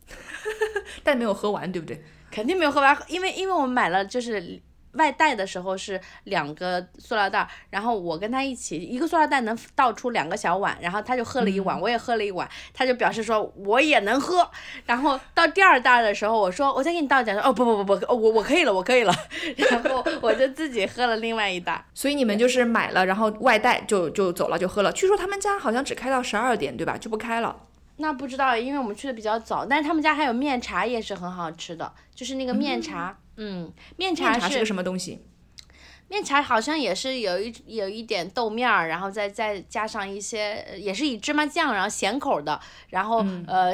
[1.03, 2.03] 但没有喝完，对不对？
[2.31, 4.61] 肯定没有喝完，因为因为我们买了就是。
[4.93, 14.49] 外带的时候是两个塑料袋，然后我跟他一起，一个塑料袋能倒出两个小碗，然后他就喝了一碗，我也喝了一碗，他就表示说我也能喝。
[14.87, 19.15] 然后到第二袋的时候，我说我再给你倒点，说哦不不不不，我我可以了，我可以了。
[19.57, 21.85] 然后我就自己喝了另外一袋。
[21.95, 24.91] 所以你们就是买了，然后外带就就走了就喝了。
[24.93, 26.97] 据说他们家好像只开到十二点，对吧？
[26.99, 27.55] 就不开了。
[27.99, 33.11] 那不知道，因为我们去的比较早，但是他们家还有面茶也是很好吃的，就是那个面茶。
[33.11, 33.30] 嗯，
[33.97, 35.21] 面茶是个什么东西？
[36.09, 43.73] 面茶好像也是有一有一点豆面儿，然后再再加上一些，也是以芝麻酱，然后咸口的，然后、嗯、呃，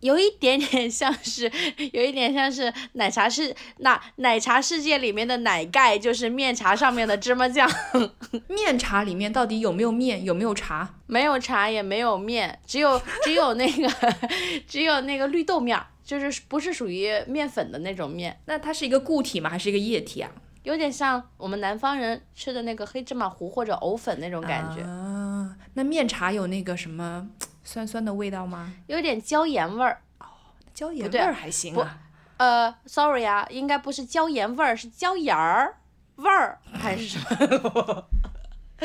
[0.00, 1.44] 有一点点像是，
[1.92, 7.70] 有一点像是奶茶世那奶茶世界里面的奶盖，就是面茶上面的芝麻酱。
[8.48, 10.94] 面茶里面到底有没有面，有没有茶？
[11.06, 13.90] 没有茶也没有面，只有只有那个
[14.66, 15.86] 只有那个绿豆面儿。
[16.04, 19.48] 就是不是属于面粉的那种面，那它是一个固体吗？
[19.50, 20.30] 还是一个液体啊？
[20.62, 24.82] 有点像我们南方人吃的那个黑芝麻糊或者藕粉那种感觉。
[24.82, 27.28] 啊，那面茶有那个什么
[27.64, 28.72] 酸酸的味道吗？
[28.86, 30.00] 有点椒盐味儿。
[30.20, 30.24] 哦，
[30.72, 31.98] 椒盐味儿还行啊。
[32.36, 35.76] 呃，sorry 啊，应该不是椒盐味儿，是椒盐儿
[36.16, 38.06] 味儿还是什么？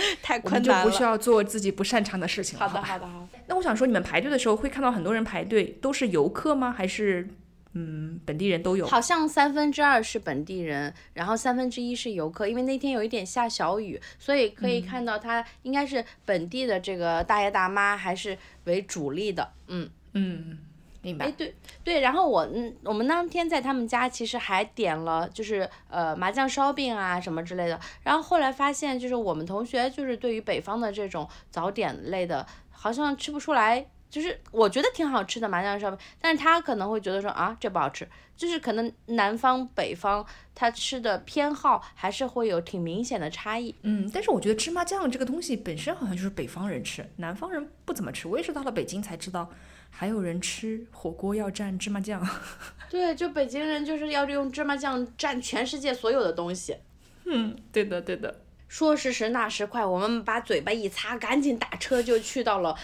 [0.22, 2.68] 太困难了，我们就不需要做自己不擅长的事情了。
[2.68, 3.40] 好的，好的，好的。
[3.48, 6.72] 那我想说，你们排队的时候会看到很多人排队，都是游客吗？
[6.72, 7.28] 还是
[7.74, 8.86] 嗯本地人都有？
[8.88, 12.48] 好像三分之二是本地人，然后三分之一是游客。
[12.48, 19.52] 因为那天有一点下小雨，所以可以看到他应该是本地的这个大爷大妈还是为主力的。
[19.68, 20.60] 嗯嗯。
[21.02, 21.26] 明白。
[21.26, 27.80] 哎，对对，然后我嗯，我们当天在他们家其实还点了，就是呃麻酱烧饼啊什么之类的。
[28.04, 33.88] 然后后来发现，就是我们同学就是对于北方的这种早点类的，好像吃不出来。
[34.10, 38.08] 就是我觉得挺好吃的麻酱烧饼，但是他可能会觉得说啊这不好吃。
[38.36, 43.76] 就是可能南方北方他吃的偏好还是会有挺明显的差异。
[43.84, 48.28] 嗯，但是我觉得芝麻酱这个东西本身好像就是北方人吃，南方人不怎么吃。
[48.28, 49.48] 我也是到了北京才知道。
[49.90, 52.26] 还有人吃火锅要蘸芝麻酱，
[52.90, 56.78] 对，就北京人就是要用芝麻酱蘸全世界所有的东西。
[57.26, 58.42] 嗯，对的，对的。
[58.68, 62.76] 说时迟，那时快，我们把嘴巴一擦，赶紧打车就去到了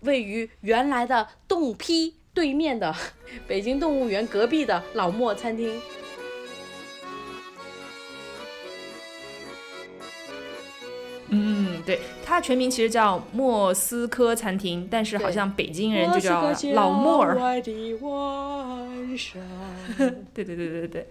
[0.00, 2.94] 位于原来的洞批对面的
[3.46, 5.80] 北京动物园隔壁的老莫餐厅。
[11.28, 17.34] 嗯，对，它全名其实叫莫斯科餐厅，但是好像北京人就叫老莫儿。
[20.34, 21.06] 对对对对对。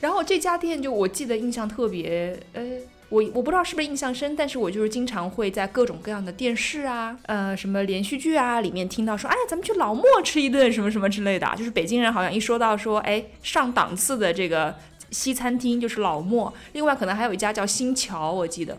[0.00, 2.62] 然后这家店就我记得印象特别，呃，
[3.08, 11.48] 我我不知道是不是印象深，但是我就是经常会在各种各样的电视啊，呃，什么连续剧啊里面听到说，哎，咱们去老莫吃一顿什么什么之类的。
[11.56, 14.74] 就是北京人好像一说到说，哎，上档次的这个
[15.10, 18.78] 西餐厅就是老莫，另外可能还有一家叫新桥，我记得。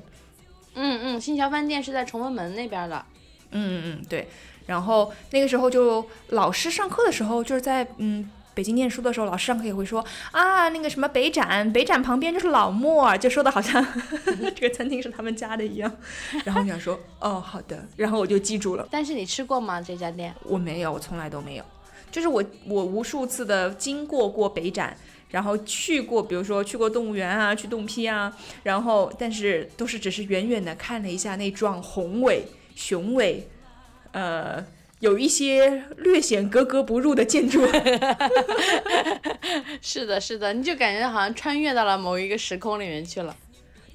[0.76, 3.06] 嗯嗯，新桥饭店是在崇文门那边的。
[3.52, 4.28] 嗯嗯嗯，对。
[4.66, 13.86] 然后那个时候就老师上课的时候，就是在嗯北京念书的时候，老师上课也会说啊，那个什么北展，北展旁边就是老莫，就说的好像
[14.56, 15.92] 这个餐厅是他们家的一样。
[16.46, 18.88] 然后我想说，哦，好的，然后我就记住了。
[18.90, 19.82] 但是你吃过吗？
[19.82, 20.34] 这家店？
[20.44, 21.66] 我没有，我从来都没有。
[22.10, 24.96] 就是我我无数次的经过过北展。
[25.34, 33.48] 然后去过，比如说去过动物园啊，去洞批啊，然后但是都是只是远远的看了一下那幢宏伟雄伟，
[34.12, 34.64] 呃，
[35.00, 37.66] 有一些略显格格不入的建筑。
[39.82, 43.36] 是的，是的，你就感觉好像穿越到了某一个时空里面去了。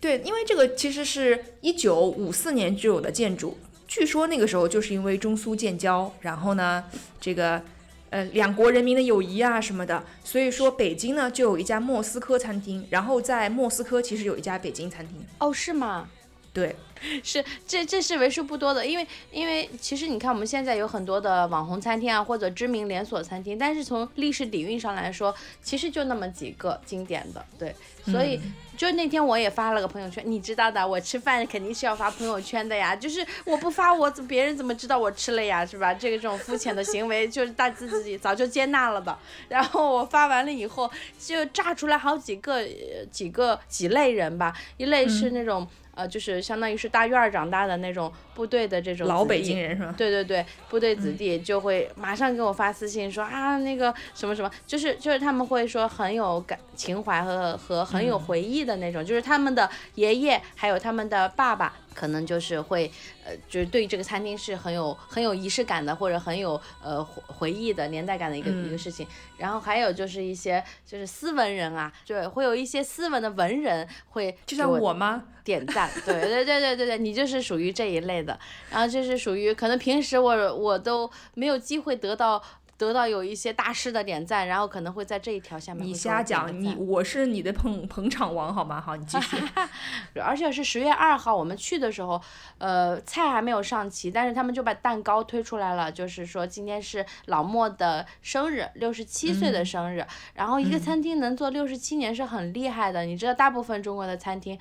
[0.00, 6.82] 对，因为这个其实是一九五四年就有的建筑，据说那个时候就是因为中苏建交，然后呢，
[7.20, 7.62] 这个。
[8.10, 15.24] 呃，两国人民的友谊啊什么的，所以说北京呢就有一家莫斯科餐厅，然后在莫斯科其实有一家北京餐厅。
[15.38, 16.08] 哦，是吗？
[16.52, 16.74] 对，
[17.22, 28.36] 是这这是为数不多的，因为因为其实你看我们现在有很多的网红餐厅啊，或者知名连锁餐厅，但是从历史底蕴上来说，其实就那么几个经典的，对，所以。
[28.36, 32.94] 嗯就那天我也发了个朋友圈，你知道的，我吃饭肯定是要发朋友圈的呀。
[32.96, 35.66] 就是我不发，我别人怎么知道我吃了呀？
[35.66, 35.92] 是吧？
[35.92, 39.18] 这个这种肤浅的行为，就是大自自己早就接纳了吧。
[39.50, 40.88] 然后我发完了以后，
[41.18, 42.64] 就炸出来好几个
[43.10, 44.54] 几个几类人吧。
[44.76, 49.92] 一类是那种、呃，就是相当于是大院长大的那种部队的这种老北京人是吧？
[49.98, 62.88] 对对对，部队子嗯弟就会马上给我发私信说、啊，那个什么什么，就是就是他们会说很有感情怀和和很有嗯回忆的那种，就是他们的爷爷还有他们的爸爸，可能就是会
[63.24, 69.04] 呃，就是对这个餐厅是很有很有仪式感的，或者很有呃回回忆的年代感的一个、一个嗯事情。
[69.36, 75.24] 然后还有就是一些就是斯文人啊，对，会有一些斯文的文人会就像我吗？
[75.44, 78.27] 点赞，对对对对对对，你就是属于这一类的，
[78.70, 82.42] 然后这是属于可能平时我我都没有机会得到
[82.76, 88.80] 得到有一些大师的点赞，然后可能会在这一条下面你瞎讲，你我是你的捧捧场王好吗？
[88.80, 89.36] 好，你继续。
[90.22, 92.22] 而且是十月二号我们去的时候，
[92.58, 100.06] 呃，菜还没有上齐，但是他们就把蛋糕推出来了，就是说今天是老莫的生日，六十七岁的生日。
[100.34, 104.56] 然后一个餐厅能做六十七年是很厉害的，你知道大部分中国的餐厅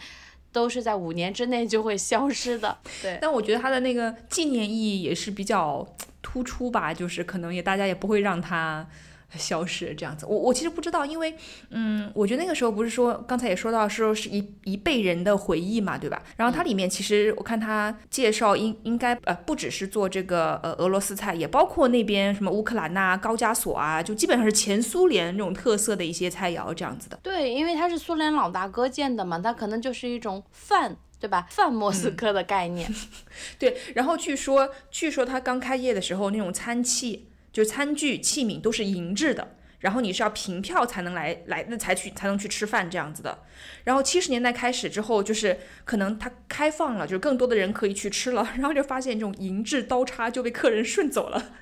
[0.51, 2.77] 都是在五年之内就会消失的。
[3.01, 5.87] 对，但我觉得它的那个纪念意义也是比较
[6.21, 8.87] 突出吧，就是可能也大家也不会让它
[9.35, 10.25] 消失这样子。
[10.25, 11.35] 我我其实不知道，因为
[11.69, 16.21] 嗯，我觉得那个时候不是说刚才也说到说是一一辈人的回忆嘛，对吧？
[16.37, 27.19] 然后它里面其实我看他介绍应应该呃不只是做这个呃俄罗斯菜，也包括那边什么乌克兰呐、高加索啊，就基本上是前苏联那种特色的一些菜肴这样子的。
[27.23, 31.47] 对，因为他是苏联老大哥建的嘛，它可能就是一种饭，对吧？
[31.49, 32.89] 泛莫斯科的概念。
[33.59, 37.27] 对，然后据说，据说他刚开业的时候，那种餐器，
[37.57, 43.39] 就餐具器皿都是银质的，然后你是要凭票才能来来，那才去才能去吃饭这样子的。
[43.83, 51.53] 然后七十年代开始之后，就是可能它开放了，就更多的人可以去吃了，然后就发现这种银质刀叉就被客人顺走了，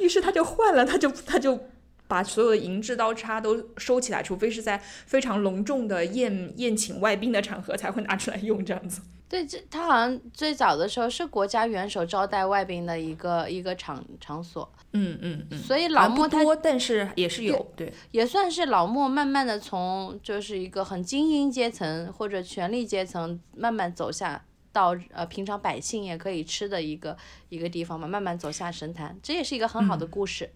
[0.00, 1.68] 于是他就换了，他就他就。
[2.06, 9.00] 把所有的银质刀叉都收起来，除非是在非常隆重的宴宴请外宾的场合才会拿出来用，这样子。
[9.28, 15.58] 对，这他好像最早的时候是国家元首招待外宾的一个一个场场所，嗯嗯嗯。
[15.58, 17.92] 所以啊老莫他多，但是也是有，对。
[18.10, 24.44] 也算是老莫慢慢的从就是一个很精英阶层或者权力阶层慢慢走下。
[24.74, 27.16] 到呃平常百姓也可以吃的一个
[27.48, 30.50] 一个地方嘛，慢慢走下神坛，这也是一个很好的故事。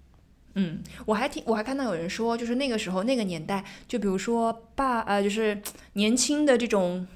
[0.55, 5.63] 嗯，我还听我还看到有人说，就是那个时候那个年代，就比如说爸呃，就是
[5.93, 7.07] 年轻的这种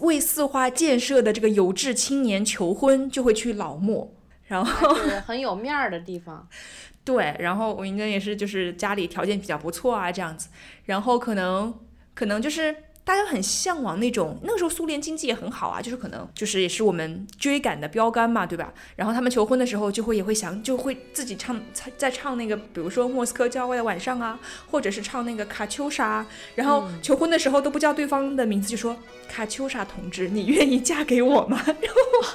[0.00, 4.12] 为四化建设的这个有志青年求婚，就会去老莫，
[4.46, 6.48] 然后很有面儿的地方。
[7.04, 10.48] 对，然后我应该也是就是家里条件比较不错啊这样子，
[10.86, 11.72] 然后可能
[12.14, 12.74] 可能就是
[13.06, 18.74] 大家很向往那种那个时候苏联经济也很好啊，就是可能就是也是我们追赶的标杆嘛，对吧？
[18.96, 21.56] 然后他们求婚的时候就会也会想就会自己唱
[21.96, 24.36] 在唱那个，比如说莫斯科郊外的晚上啊，
[24.68, 26.26] 或者是唱那个卡秋莎，
[26.56, 28.96] 然后求婚的时候都不叫对方的名字，就说
[29.28, 31.62] 卡秋莎同志，你愿意嫁给我吗？
[31.64, 32.28] 然 后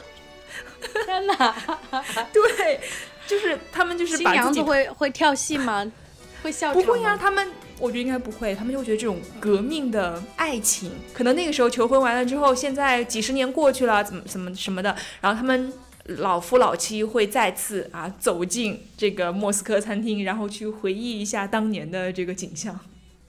[1.06, 1.54] 天哪！
[2.32, 2.80] 对，
[3.28, 5.92] 就是他们就是新娘子会会跳戏吗？
[6.42, 7.52] 会笑场不会呀、吗他们
[7.82, 15.74] 我觉得应该不会，他们就觉得这种革命的爱情，可能那个时候求婚完了之后，现在几十年过去了，怎么怎么什么的，然后他们
[16.06, 22.80] 老夫老妻会再次啊走进这个莫斯科餐厅，然后去回忆一下当年的这个景象。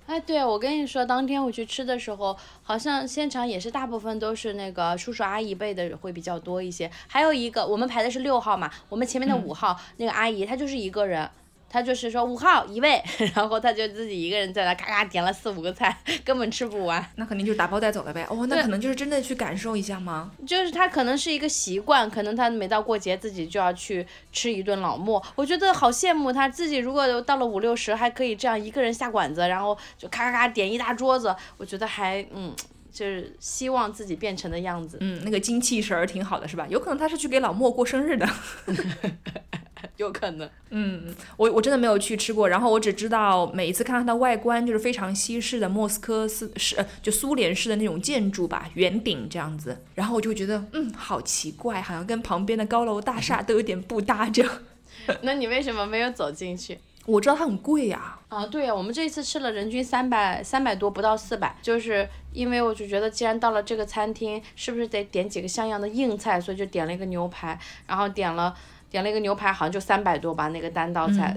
[0.05, 6.91] 哎，对，我跟你说，当天我去吃的时候，好像现场也是大部分都是那个叔叔阿姨辈的会比较多一些。
[7.07, 11.27] 还有一个，我们排的是六号嘛，我们前面的五号、那个阿姨，她就是一个人，
[11.73, 13.03] 她就是说五号一位，
[13.35, 17.03] 然后他就自己一个人在那咔咔点了四五个菜，根本吃不完。
[17.17, 18.27] 那肯定就是打包带走了呗。
[18.29, 20.31] 哦，那可能就是真的去感受一下吗？
[20.47, 25.25] 就是他可能是一个习惯，可能他每到过节自己就要去吃一顿老莫。
[25.35, 32.55] 我觉得好羡慕他自己，如果到了五六十还可以这样一个人下馆子，然后就咔咔咔点一大桌子，我觉得还嗯，
[32.93, 34.99] 就是希望自己变成的样子。
[35.01, 36.67] 嗯，那个精气神儿挺好的，是吧？
[36.69, 38.29] 有可能他是去给老莫过生日的。
[39.97, 40.49] 有可能。
[40.71, 54.53] 嗯，我我真的没有去吃过，然后我只知道每一次看它的外观就是非常西式的莫斯科式是呃就苏联式的那种建筑吧，圆顶这样子，然后我就会觉得嗯好奇怪，好像跟旁边的高楼大厦都有点不搭这样。
[55.23, 56.79] 那你为什么没有走进去？
[57.05, 67.59] 我知道它很贵呀、啊，对呀、我们这一次吃了人均三百三百多，不到四百，就是因为我就觉得既然到了这个餐厅，是不是得点几个像样的硬菜，所以就点了一个牛排，
[67.89, 68.55] 然后点了
[68.93, 71.37] 点了一个牛排，好像就三百多吧，那个单道菜。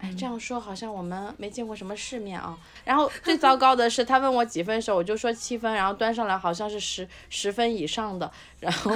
[0.00, 2.56] 哎，这样说好像我们没见过什么世面啊。
[2.84, 8.30] 然后最糟糕的是，他问我几分熟，我就说七分，然后端上来好像是十十分以上的，
[8.60, 8.92] 然后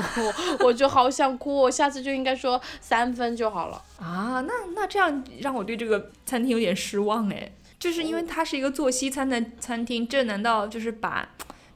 [0.61, 3.83] 我就好想哭，我下次就应该说三分就好了。
[3.99, 11.27] 啊，那那这样让我对这个餐厅有点失望哎，就是因为它是一个做西餐的餐厅，这难道就是把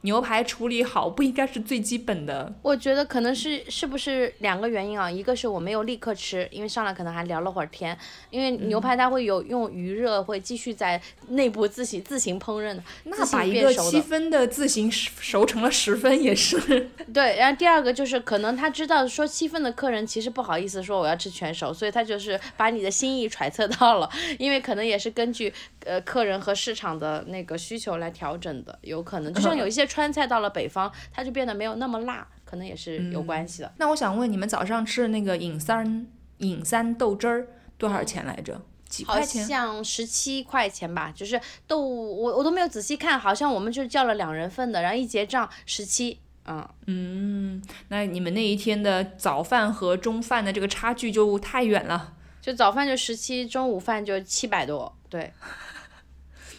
[0.03, 2.53] 牛排处理好不应该是最基本的？
[2.61, 5.09] 我觉得可能是是不是两个原因啊？
[5.09, 7.97] 一个是我没有立刻吃，因为上来可能还聊了会儿天，
[8.29, 14.03] 因为牛排它会有用余热会继续在内部自行自行烹饪的，那把一个七。
[14.03, 16.89] 分的自行熟成了十分也是。
[17.13, 25.51] 对，然后第二个就是可能他知道说七分的客人其实不好意思说我要吃全熟，所以他就是把你的心意揣测到了，因为可能也是根据
[25.85, 33.71] 呃客人和市场的那个需求来调整的，有可能就像有一些川菜到了北方，它就变得没有那么辣，可能也是有关系的。
[33.77, 36.07] 那我想问你们早上吃的那个尹三
[36.39, 38.59] 尹三豆汁儿多少钱来着？
[38.89, 39.45] 几好块钱？
[39.45, 52.13] 像十七块钱吧，就是豆我我都没有仔细看，好像我们就叫了两人份的，然后一结账十七，嗯，嗯，那你们那一天的早饭和中饭的这个差距就太远了。
[52.41, 55.31] 就早饭就十七，中午饭就七百多，对。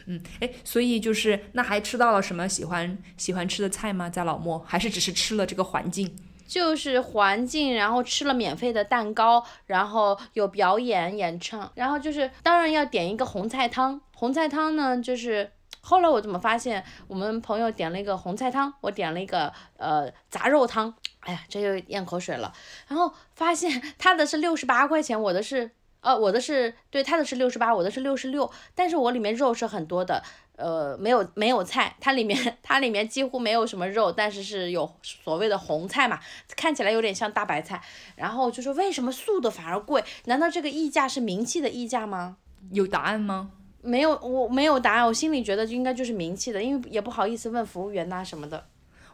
[0.07, 4.09] 嗯，哎，所以就是那还吃到了什么喜欢喜欢吃的菜吗？
[4.09, 6.15] 在老莫，还是只是吃了这个环境？
[6.47, 14.01] 就是环境，然后吃了免费的蛋糕，然后有表演演唱，然后就是当然要点一个红菜汤。
[14.15, 15.51] 红菜汤呢，就是
[15.81, 22.53] 后来我怎么发现，我们朋友点了一个红菜汤，我点了一个呃杂肉汤，哎呀，这又咽口水了。
[22.89, 25.71] 然后发现他的是六十八块钱，我的是
[26.05, 30.23] 呃我的是对他的是六十八，我的是六十六，但是我里面肉是很多的。
[30.57, 36.21] 呃，没有没有菜，它里面它里面几乎没有什么肉，但是是有所谓的红菜嘛，
[36.55, 37.83] 看起来有点像大白菜。
[38.15, 40.05] 然后就说为什么素的反而贵？
[40.27, 42.37] 难道这个溢价是名气的溢价吗？
[42.71, 43.51] 有答案吗？
[43.83, 48.65] 没有，我没有答案，我心里觉得就应该就是名气的，因为也不好意思问服务员呐、什么的。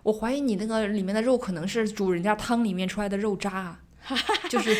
[0.02, 3.80] 我怀疑你那个里面的肉可能是煮人家汤里面出来的肉渣啊，
[4.48, 4.76] 就是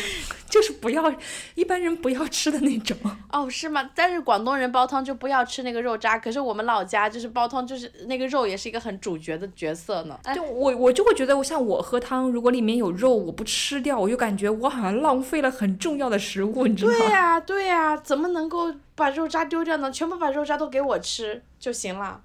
[0.49, 1.13] 就是不要
[1.55, 2.97] 一般人不要吃的那种。
[3.31, 3.89] 哦，是吗？
[3.95, 10.19] 但是广东人煲汤就不要吃那个肉渣，可是我们老家就是煲汤，就是那个肉也是一个很主角的角色呢。
[10.23, 16.97] 哎就我我就会觉得，我像我喝汤，如果里面有肉，我不吃掉，我就感觉我好像浪费了很重要的食物，你知道吗？
[16.97, 19.91] 对呀、对呀、怎么能够把肉渣丢掉呢？
[19.91, 22.21] 全部把肉渣都给我吃就行了。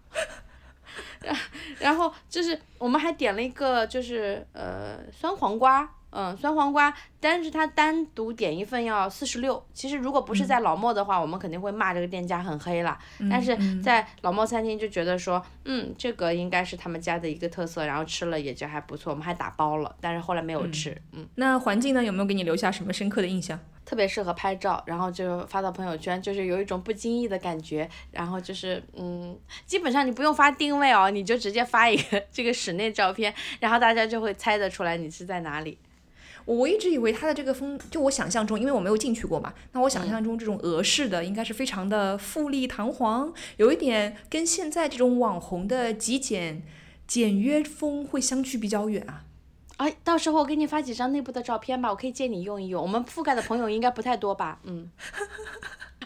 [1.21, 1.37] 然
[1.81, 9.63] 然后就是我们还点了一个就是呃酸黄瓜，嗯酸黄瓜，但是它单独点一份要四十六。
[9.75, 12.99] 其实如果不是在老莫的话，我们肯定会骂这个店家很黑啦。
[13.31, 21.27] 但是在老莫餐厅就觉得说，嗯，这个应该是他们家的一个特色，然后吃了也就还不错，我们还打包了，但是后来没有吃，嗯。
[21.35, 23.59] 那环境呢，有没有给你留下什么深刻的印象？
[23.85, 35.79] 特别适合拍照，然后就发到朋友圈，就是有一种不经意的感觉，然后就是嗯，基本上你不用发定位哦，你就直接发一个 这个室内照片，然后大家就会猜得出来你是在哪里。
[36.47, 46.63] 我我一直以为它的这个风，就我想象中，因为我没有进去过嘛，那我想象中这种俄式的应该是非常的富丽堂皇，有一点跟现在这种网红的极简
[47.07, 49.25] 简约风会相去比较远啊。
[49.79, 52.83] 哎，到时候我给你发几张内部的照片吧，我可以借你用一用。
[52.83, 54.59] 我们覆盖的朋友应该不太多吧？
[54.63, 54.91] 嗯。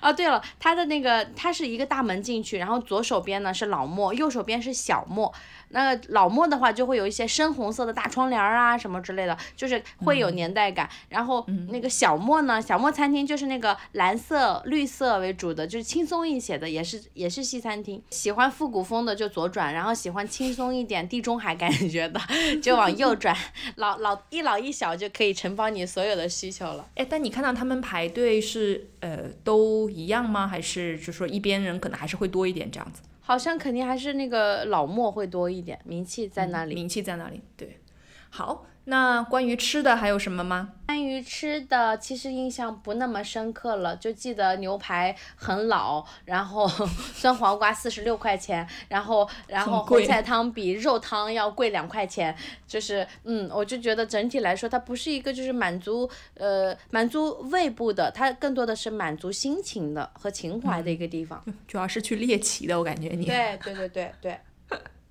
[0.03, 5.33] 哦， 对了，它的那个它是一个大门进去，然后左手边呢是老莫，右手边是小莫。
[5.71, 10.89] 那老莫的话就会有一些深红色的大窗帘儿啊什么之类的，就是会有年代感。
[11.09, 18.03] 然后那个小莫呢，小莫餐厅就是那个蓝色、绿色为主的，就是轻松一些的，也是也是西餐厅。
[18.11, 22.21] 喜欢复古风的就左转，然后喜欢轻松一点、地中海感觉的
[22.61, 23.37] 就往右转。
[23.77, 26.87] 老老一老一小就可以承包你所有的需求了。
[26.97, 30.49] 哎，但你看到他们排队是呃都一样吗？
[30.49, 33.03] 还是就说一边人可能还是会多一点这样子？
[33.31, 36.75] 好像肯定还是那个老莫会多一点，名气在那里。
[36.75, 37.41] 名气在那里？
[37.57, 37.79] 对，
[38.29, 40.73] 好，那关于吃的还有什么吗？
[40.87, 46.67] 关于吃的，其实印象不那么深刻了，就记得牛排很老，然后
[47.15, 52.35] 酸黄瓜四十六块钱，然后然后红菜汤比肉汤要贵两块钱，
[52.67, 61.41] 就是嗯，我就觉得整体来说，它不是一个就是满足呃满足胃部的，它更多的是满足心情的和情怀的一个地方。
[61.69, 63.27] 主要是去猎奇的，我感觉你。
[63.27, 64.41] 对对对对对。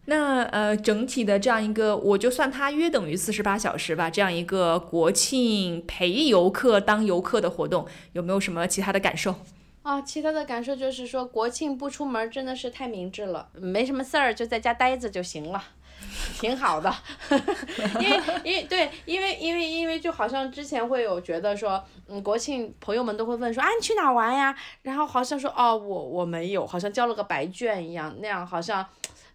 [0.09, 9.35] 那呃，整体的这样一个，我就算它约等于四十八小时吧，这样一个国庆陪游客当游客的活动，有没有什么其他的感受？
[9.83, 15.63] 啊，其他的感受就是说，国庆不出门真的是太明智了，没什么事儿就在家待着就行了，
[16.39, 16.91] 挺好的。
[18.01, 24.55] 因为因为对，因为因为因为就好像之前会有觉得说，嗯，国庆朋友们都会问说啊你去哪玩呀？
[24.81, 28.83] 然后好像说哦我我没有，好像交了个白卷一样，那样好像。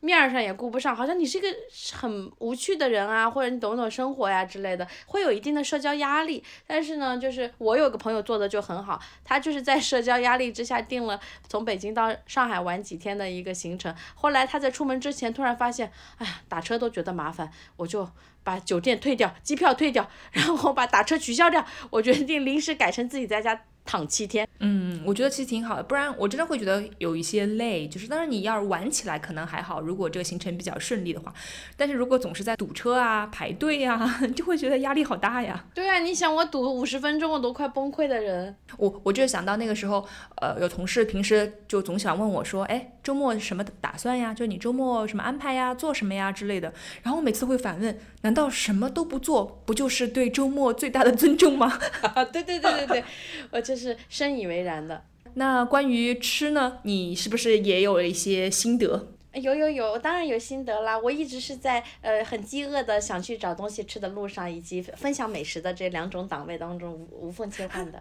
[0.04, 1.48] 面儿上也顾不上，好像你是一个
[1.94, 6.44] 很无趣的人啊，或者你懂不懂生活呀之类的，会有一定的社交压力。
[6.66, 13.94] 但是呢，就是我有个朋友做的就很好，他就是在社交压力之下定了从北京到上海玩几天的一个行程。
[14.14, 18.06] 后来他在出门之前突然发现，哎呀，打车都觉得麻烦，我就
[18.42, 23.64] 把酒店退掉，机票退掉， 然后把打车取消掉，我决定临时改成自己在家。
[23.84, 27.86] 躺七天，嗯，我觉得其实挺好的，不然我真的会觉得有一些累。
[27.86, 31.32] 就是当然你要是玩起来可能还好，如果这个行程比较顺利的话，
[31.76, 35.64] 但是如果总是在堵车啊、排队呀， 就会觉得压力好大呀。
[35.74, 40.06] 对啊，你想我堵五十分钟我都快崩溃的人，我我就想到那个时候，
[40.36, 44.34] 呃，有同事平时就总想问我说，哎，周末什么打算呀？
[44.34, 45.72] 就你周末什么安排呀？
[45.72, 46.72] 做什么呀之类的。
[47.02, 51.78] 然后我每次会反问，难道什么都不做，不就是对周末最大的尊重吗？
[52.32, 53.04] 对对对对对，
[53.52, 53.74] 我就。
[53.74, 55.02] 是深以为然的。
[55.34, 59.08] 那关于吃呢，你是不是也有了一些心得？
[59.32, 60.96] 有有有，当然有心得啦。
[60.96, 68.00] 我一直是在呃很饥饿的想去找东西吃的路上，以及分享美食的这两种档位当中无无缝切换的。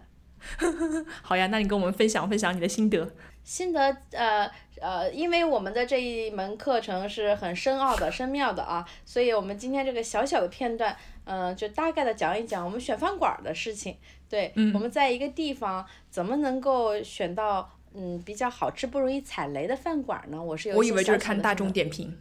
[1.23, 3.11] 好呀，那你跟我们分享分享你的心得。
[3.43, 4.49] 心得呃
[4.81, 13.97] 呃，因为我们的这一门课程是很深奥的、深妙的啊，所以我们今天这个小小的片段，嗯，就大概的讲一讲我们选饭馆的事情。
[14.29, 20.41] 对，我们在一个地方怎么能够选到嗯比较好吃、不容易踩雷的饭馆呢？
[20.41, 20.77] 我是有。
[20.77, 22.17] 我以为就是看大众点评。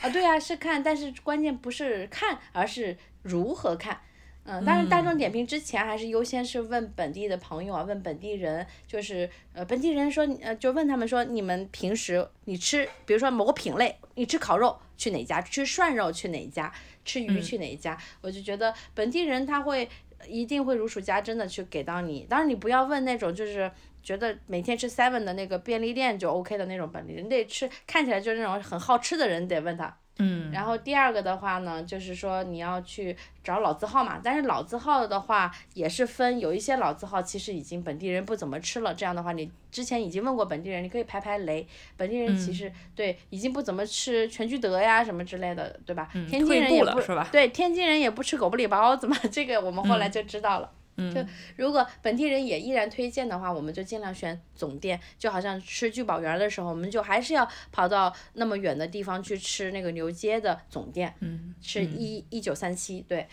[0.00, 4.00] 啊，对啊，是看，但是关键不是看，而是如何看。
[4.44, 15.40] 嗯，当然大众点评之前还是优先是问本地的朋友啊，问本地人，就是呃本地人说，呃就问他们说，你们平时你吃，比如说某个品类，你吃烤肉去哪家？
[15.40, 16.72] 吃涮肉去哪家？
[17.04, 17.96] 吃鱼去哪家？
[18.20, 19.88] 我就觉得本地人他会。
[20.28, 23.68] 一定会如数家珍的去给到你，当然你不要问那种就是
[24.04, 29.98] 觉得每天吃 seven 的那个便利店就 OK 的那种本地人，得吃看起来就是那种很好吃的人得问他。
[30.18, 46.08] 嗯，然后第二个的话呢，就是说你要去找老字号嘛，但是老字号的话也是分，有一些老字号其实已经本地人不怎么吃了，这样的话你之前已经问过本地人，你可以排排雷，本地人其实对已经不怎么吃全聚德呀什么之类的，对吧？
[46.28, 47.00] 天津人也不
[47.32, 50.70] 对，天津人也不吃狗不理包子嘛，这个我们后来就知道了。
[50.96, 51.24] 就
[51.56, 55.00] 如果本地人也依然推荐的话，我们就尽量选总店。
[55.18, 61.14] 就好像吃聚宝园的时候，我们就还是要跑到那么远的地方去吃那个牛街的总店，
[61.60, 63.26] 吃一一九三七，对，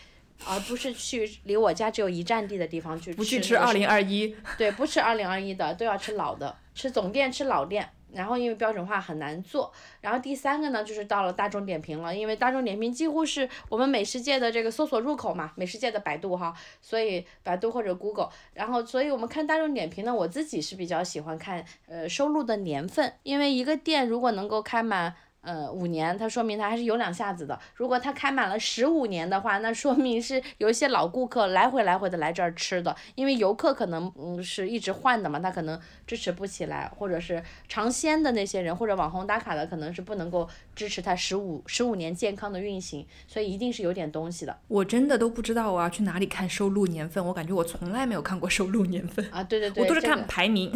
[0.46, 3.12] 而不是去离我家只有一站地的地方去。
[3.12, 4.34] 不去吃二零二一。
[4.56, 7.90] 对，不吃二零二一的，都要吃老的，吃总店，吃老店。
[8.12, 25.14] 然后因为标准化很难做，然后第三个呢就是到了大众点评了，因为大众点评几乎是我们美食界的这个搜索入口嘛，美食界的百度哈，所以百度或者 Google，然后所以我们看大众点评呢，我自己是比较喜欢看呃收录的年份，因为一个店如果能够开满。
[25.42, 27.58] 呃，五年，它说明它还是有两下子的。
[27.74, 32.94] 如果它开满了十五年的话，那说明是有一些老顾客来回来回的来这儿吃的。
[33.14, 44.58] 因为游客可能嗯是一直换的嘛，他可能支持不起来，或者是尝鲜的那些人或者网红打卡的，可能是不能够支持它十五十五年健康的运行，所以一定是有点东西的。
[44.68, 49.42] 我真的都不知道我要去哪里看收录年份，我感觉我从来没有看过收录年份啊。
[49.42, 50.70] 对对对，我都是看 排名，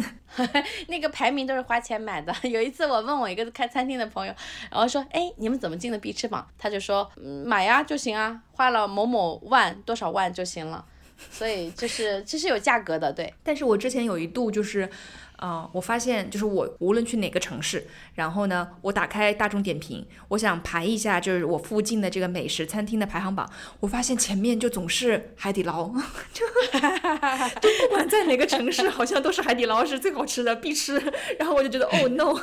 [0.87, 2.33] 那个排名都是花钱买的。
[2.49, 4.33] 有一次我问我一个开餐厅的朋友。
[4.71, 6.47] 然后说，哎，你们怎么进的 B 翅膀？
[6.57, 10.85] 他就说，嗯，买呀就行啊，花了某某万多少万就行了。
[11.31, 13.33] 所以就是其实有价格的，对。
[13.43, 14.89] 但是我之前有一度就是。
[15.37, 23.49] 啊，我发现就是我无论去哪个城市，然后呢，我打开大众点评，我想排一下就是我附近的这个美食餐厅的排行榜，
[23.81, 25.89] 我发现前面就总是海底捞，
[26.31, 26.45] 就
[27.59, 30.97] 就不管在哪个城市，好像都是海底捞是最好吃的必吃。
[31.37, 32.33] 然后我就觉得，Oh no，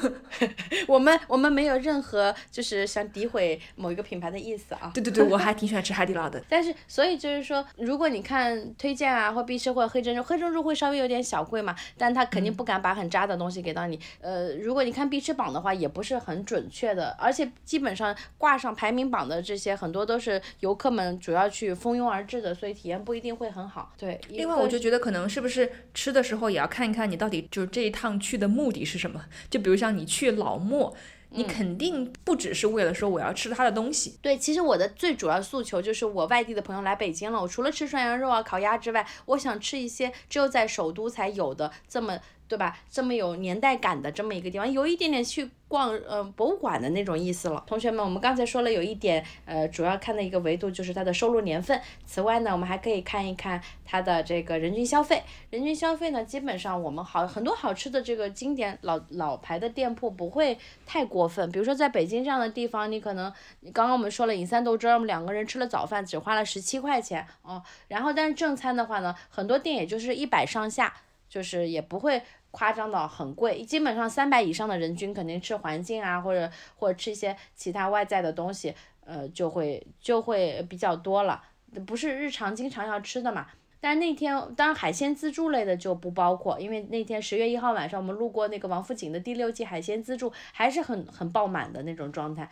[0.86, 4.90] 我们我们没有任何就是想诋毁某一个品牌的意思啊。
[4.92, 6.42] 对对对，我还挺喜欢吃海底捞的。
[6.50, 12.81] 但是所以就是说，如果你看推荐啊或必吃或者黑珍珠，黑珍珠会稍微有点小贵嘛，但它肯定不敢。
[12.82, 23.94] 把很渣的东西给到你，呃，如果你看必吃榜的话，也不是很准确的，而且基本上挂上排名榜的这些很多都是游客们主要去蜂拥而至的，所以体验不一定会很好。
[23.96, 30.94] 对，另外我就觉得可能是不是吃的时候也要看一看你到底就是这一趟去的目的是什么，就比如像你去老莫。
[31.34, 34.18] 你肯定不只是为了说我要吃他的东西。
[34.20, 42.18] 对，其实我的最主要诉求就是我外地的朋友来北京了，我除了吃涮羊肉啊、烤鸭之外，我想吃一些只有在首都才有的这么。
[42.52, 42.78] 对吧？
[42.90, 47.64] 这么有年代感的这么一个地方，有一点点去逛呃博物馆的那种意思了。
[47.66, 51.80] 同学们，我们刚才说了有一点，呃，主要看的一个维度就是它的收入年份。
[52.04, 55.22] 此外呢，我们还可以看一看它的这个人均消费。
[55.48, 61.50] 人均消费呢，基本上我们好很多好吃的这个经典老老牌的店铺不会太过分。
[61.50, 63.32] 比如说在北京这样的地方，你可能
[63.72, 67.62] 刚刚我们说了饮三豆汁儿，我们两个人吃了早饭只花了十七块钱哦。
[67.88, 70.92] 然后但是正餐的话呢，很多店也就是一百上下，
[71.30, 72.20] 就是也不会。
[72.52, 78.72] 夸张到很贵，基本上三百以上的人均肯定吃环境啊，或者或者吃一些其他外在的东西，
[79.04, 81.42] 呃，就会就会比较多了，
[81.84, 83.48] 不是日常经常要吃的嘛。
[83.80, 92.48] 但那天当然海鲜自助类的就不包括，因为那天十月一号晚上我们路过那个王府井的第六季海鲜自助，还是很很爆满的那种状态。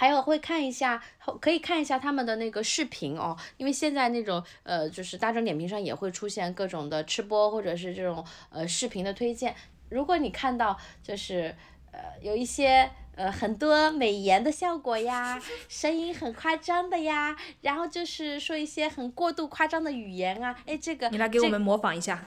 [0.00, 1.02] 还有会看一下，
[1.40, 9.56] 可以看一下他们的那个视频哦，因为现在那种呃，就是大众点评上也会出现各种的吃播或者是这种呃视频的推荐。
[9.88, 11.52] 如果你看到就是
[11.90, 22.24] 呃有一些呃很多美颜的效果呀， 声音很夸张的呀，然后就是说一些很过度夸张的语言啊，哎，这个你来给我们模仿一下，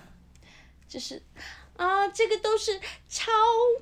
[0.89, 1.24] 就是。
[1.82, 2.79] 啊，这个都是
[3.09, 3.32] 超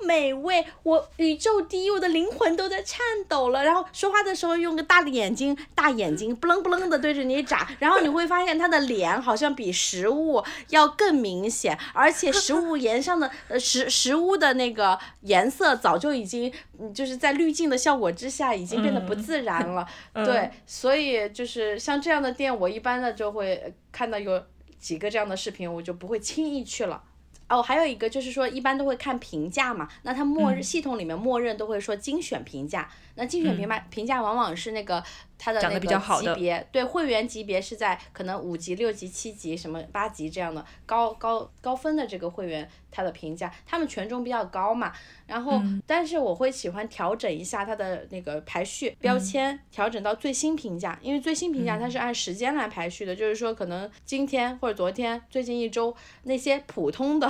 [0.06, 3.62] 美味，我宇宙第一，我的灵魂都在颤抖了。
[3.66, 16.50] 然后说话的时候用个大的眼睛，大眼睛不楞不楞的对着你眨，然后你会发现他的脸好像比食物要更明显，而且食物颜上的呃食食物的那个颜色早就已经
[16.94, 19.86] 就是在滤镜的效果之下已经变得不自然了。
[20.14, 24.42] 对，所以就是像这样的店，我一般的就会看到有
[24.80, 27.04] 几个这样的视频，我就不会轻易去了。
[27.50, 32.88] 哦，还有一个就是说，一般都会看评价嘛，那它默认系统里面默认都会说精选评价，
[33.20, 35.04] 那精选评价评价往往是那个。
[35.42, 44.92] 它的那个级别，对会员级别是在可能五级、六级、七级、什么八级这样的高高高分的这个会员，他的评价，他们权重比较高嘛。
[45.28, 57.30] 然后，但是我会喜欢调整一下它的那个排序标签，调整到最新评价，因为最新评价它是按时间来排序的，就是说可能今天或者昨天、最近一周那些普通的。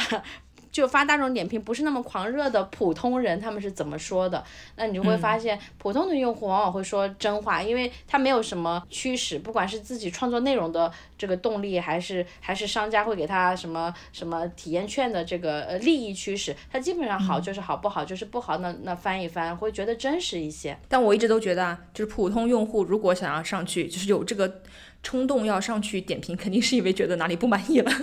[0.71, 4.43] 就发大众点评不是那么狂热的普通人，他们是怎么说的？
[4.75, 18.57] 那你就会发现，普通的用户往往会说真话，因为他没有什么驱使，不管是自己创作内容的这个动力，还是还是商家会给他什么什么体验券的这个呃利益驱使，他基本上好就是好，不好就是不好。
[18.59, 20.77] 那那翻一翻会觉得真实一些。
[20.87, 24.61] 但我一直都觉得啊，就是普通用户如果想要上去，就是有这个
[25.01, 27.91] 冲动要上去点评，肯定是因为觉得哪里不满意了。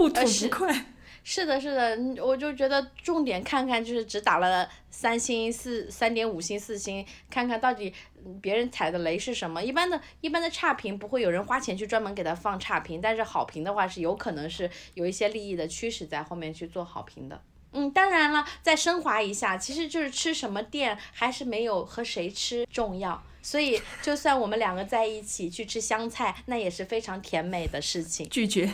[0.00, 0.86] 不吐不快，
[1.22, 7.92] 是的，是的，我就觉得重点看看，就是只打了三星四三点五星四星，看看到底
[8.40, 9.62] 别人踩的雷是什么。
[9.62, 17.42] 一般的一般的差评不会有人花钱去专门给他放差评，但是好评的话是有可能是有一些利益的驱使在后面去做好评的。
[17.72, 23.22] 嗯，当然了，再升华一下，其实就是吃什么店还是没有和谁吃重要。
[23.42, 28.28] 所以， 就算我们两个在一起去吃香菜，那也是非常甜美的事情。
[28.30, 28.72] 拒绝，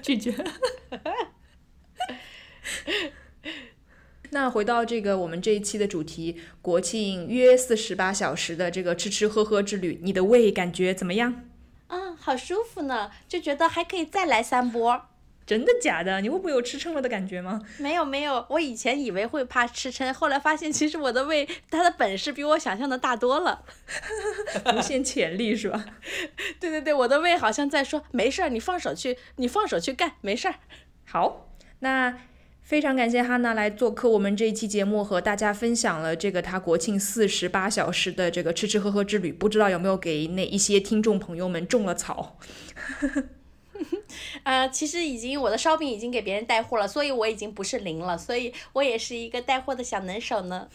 [0.00, 0.34] 拒绝。
[4.30, 11.50] 那回到这个我们这一期的主题，国庆约四十八小时的这个吃吃喝喝之旅，你的胃感觉怎么样？
[11.88, 15.09] 啊，好舒服呢，就觉得还可以再来三波。
[15.50, 16.20] 真的假的？
[16.20, 17.60] 你会不会有吃撑了的感觉吗？
[17.78, 23.64] 没有没有，我以前以为会怕吃撑，后来发现其实我的胃它的本事比我想象的大多了，
[24.76, 25.84] 无限潜力是吧？
[26.60, 30.54] 对对对，我的胃好像在说没事儿，你放手去，你放手去干，没事儿。
[31.04, 32.16] 好，那
[32.62, 42.38] 非常感谢哈娜来做客我们这一期节目，和大家分享了这个她国庆四十八小时的这个吃吃喝喝之旅，不知道有没有给那一些听众朋友们种了草？
[44.42, 50.68] 呃，其实已经我的烧饼已经给别人带货了，所以我已经不是零了，所以我也是一个带货的小能手呢。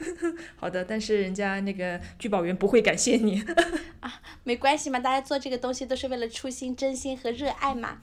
[0.56, 3.44] 好的，但是人家那个聚宝源不会感谢你
[4.00, 7.98] 啊，没关系嘛，大家做这个东西都是为了初心、真心和热爱嘛。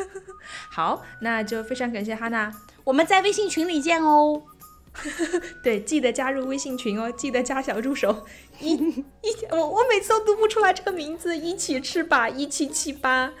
[0.70, 2.52] 好，那就非常感谢哈娜，
[2.84, 4.42] 我们在微信群里见哦。
[5.64, 8.24] 对，记得加入微信群哦，记得加小助手
[8.60, 9.02] 一一，
[9.50, 13.32] 我我每次都读不出来这个名字，一起吃吧，一七七八。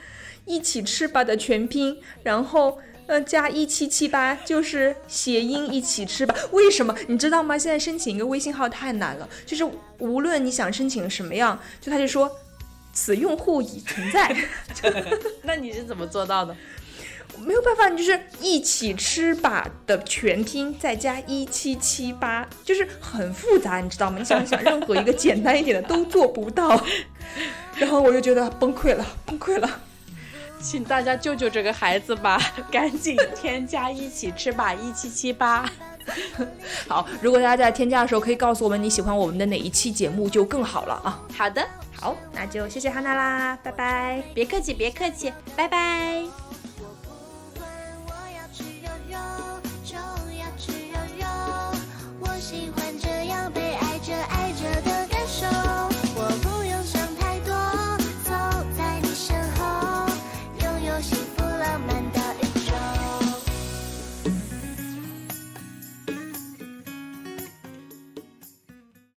[0.44, 6.34] 一起吃吧的全拼，然后呃加一七七八就是谐音一起吃吧。
[6.52, 7.56] 为什么你知道吗？
[7.56, 9.64] 现在申请一个微信号太难了，就是
[9.98, 12.30] 无论你想申请什么样，就他就说
[12.92, 14.36] 此用户已存在。
[15.42, 16.56] 那你是怎么做到的？
[17.38, 24.18] 没有办法，你就是一起吃吧的全拼再加一七七八，就是很复杂，你知道吗？
[24.20, 26.80] 你想想，任何一个简单一点的都做不到，
[27.76, 29.80] 然后我就觉得崩溃了，崩溃了。
[30.64, 32.40] 请大家救救这个孩子吧，
[32.72, 35.70] 赶紧添加一起吃吧，一七七八。
[36.88, 41.20] 好，如果大家在添加的时候可以告诉我们你喜欢我们的哪一期节目就更好了啊。
[41.36, 46.24] 好的，好，那就谢谢哈娜啦，拜拜，别客气，别客气，拜拜。
[46.78, 47.70] 我不管
[48.06, 49.20] 我要去游泳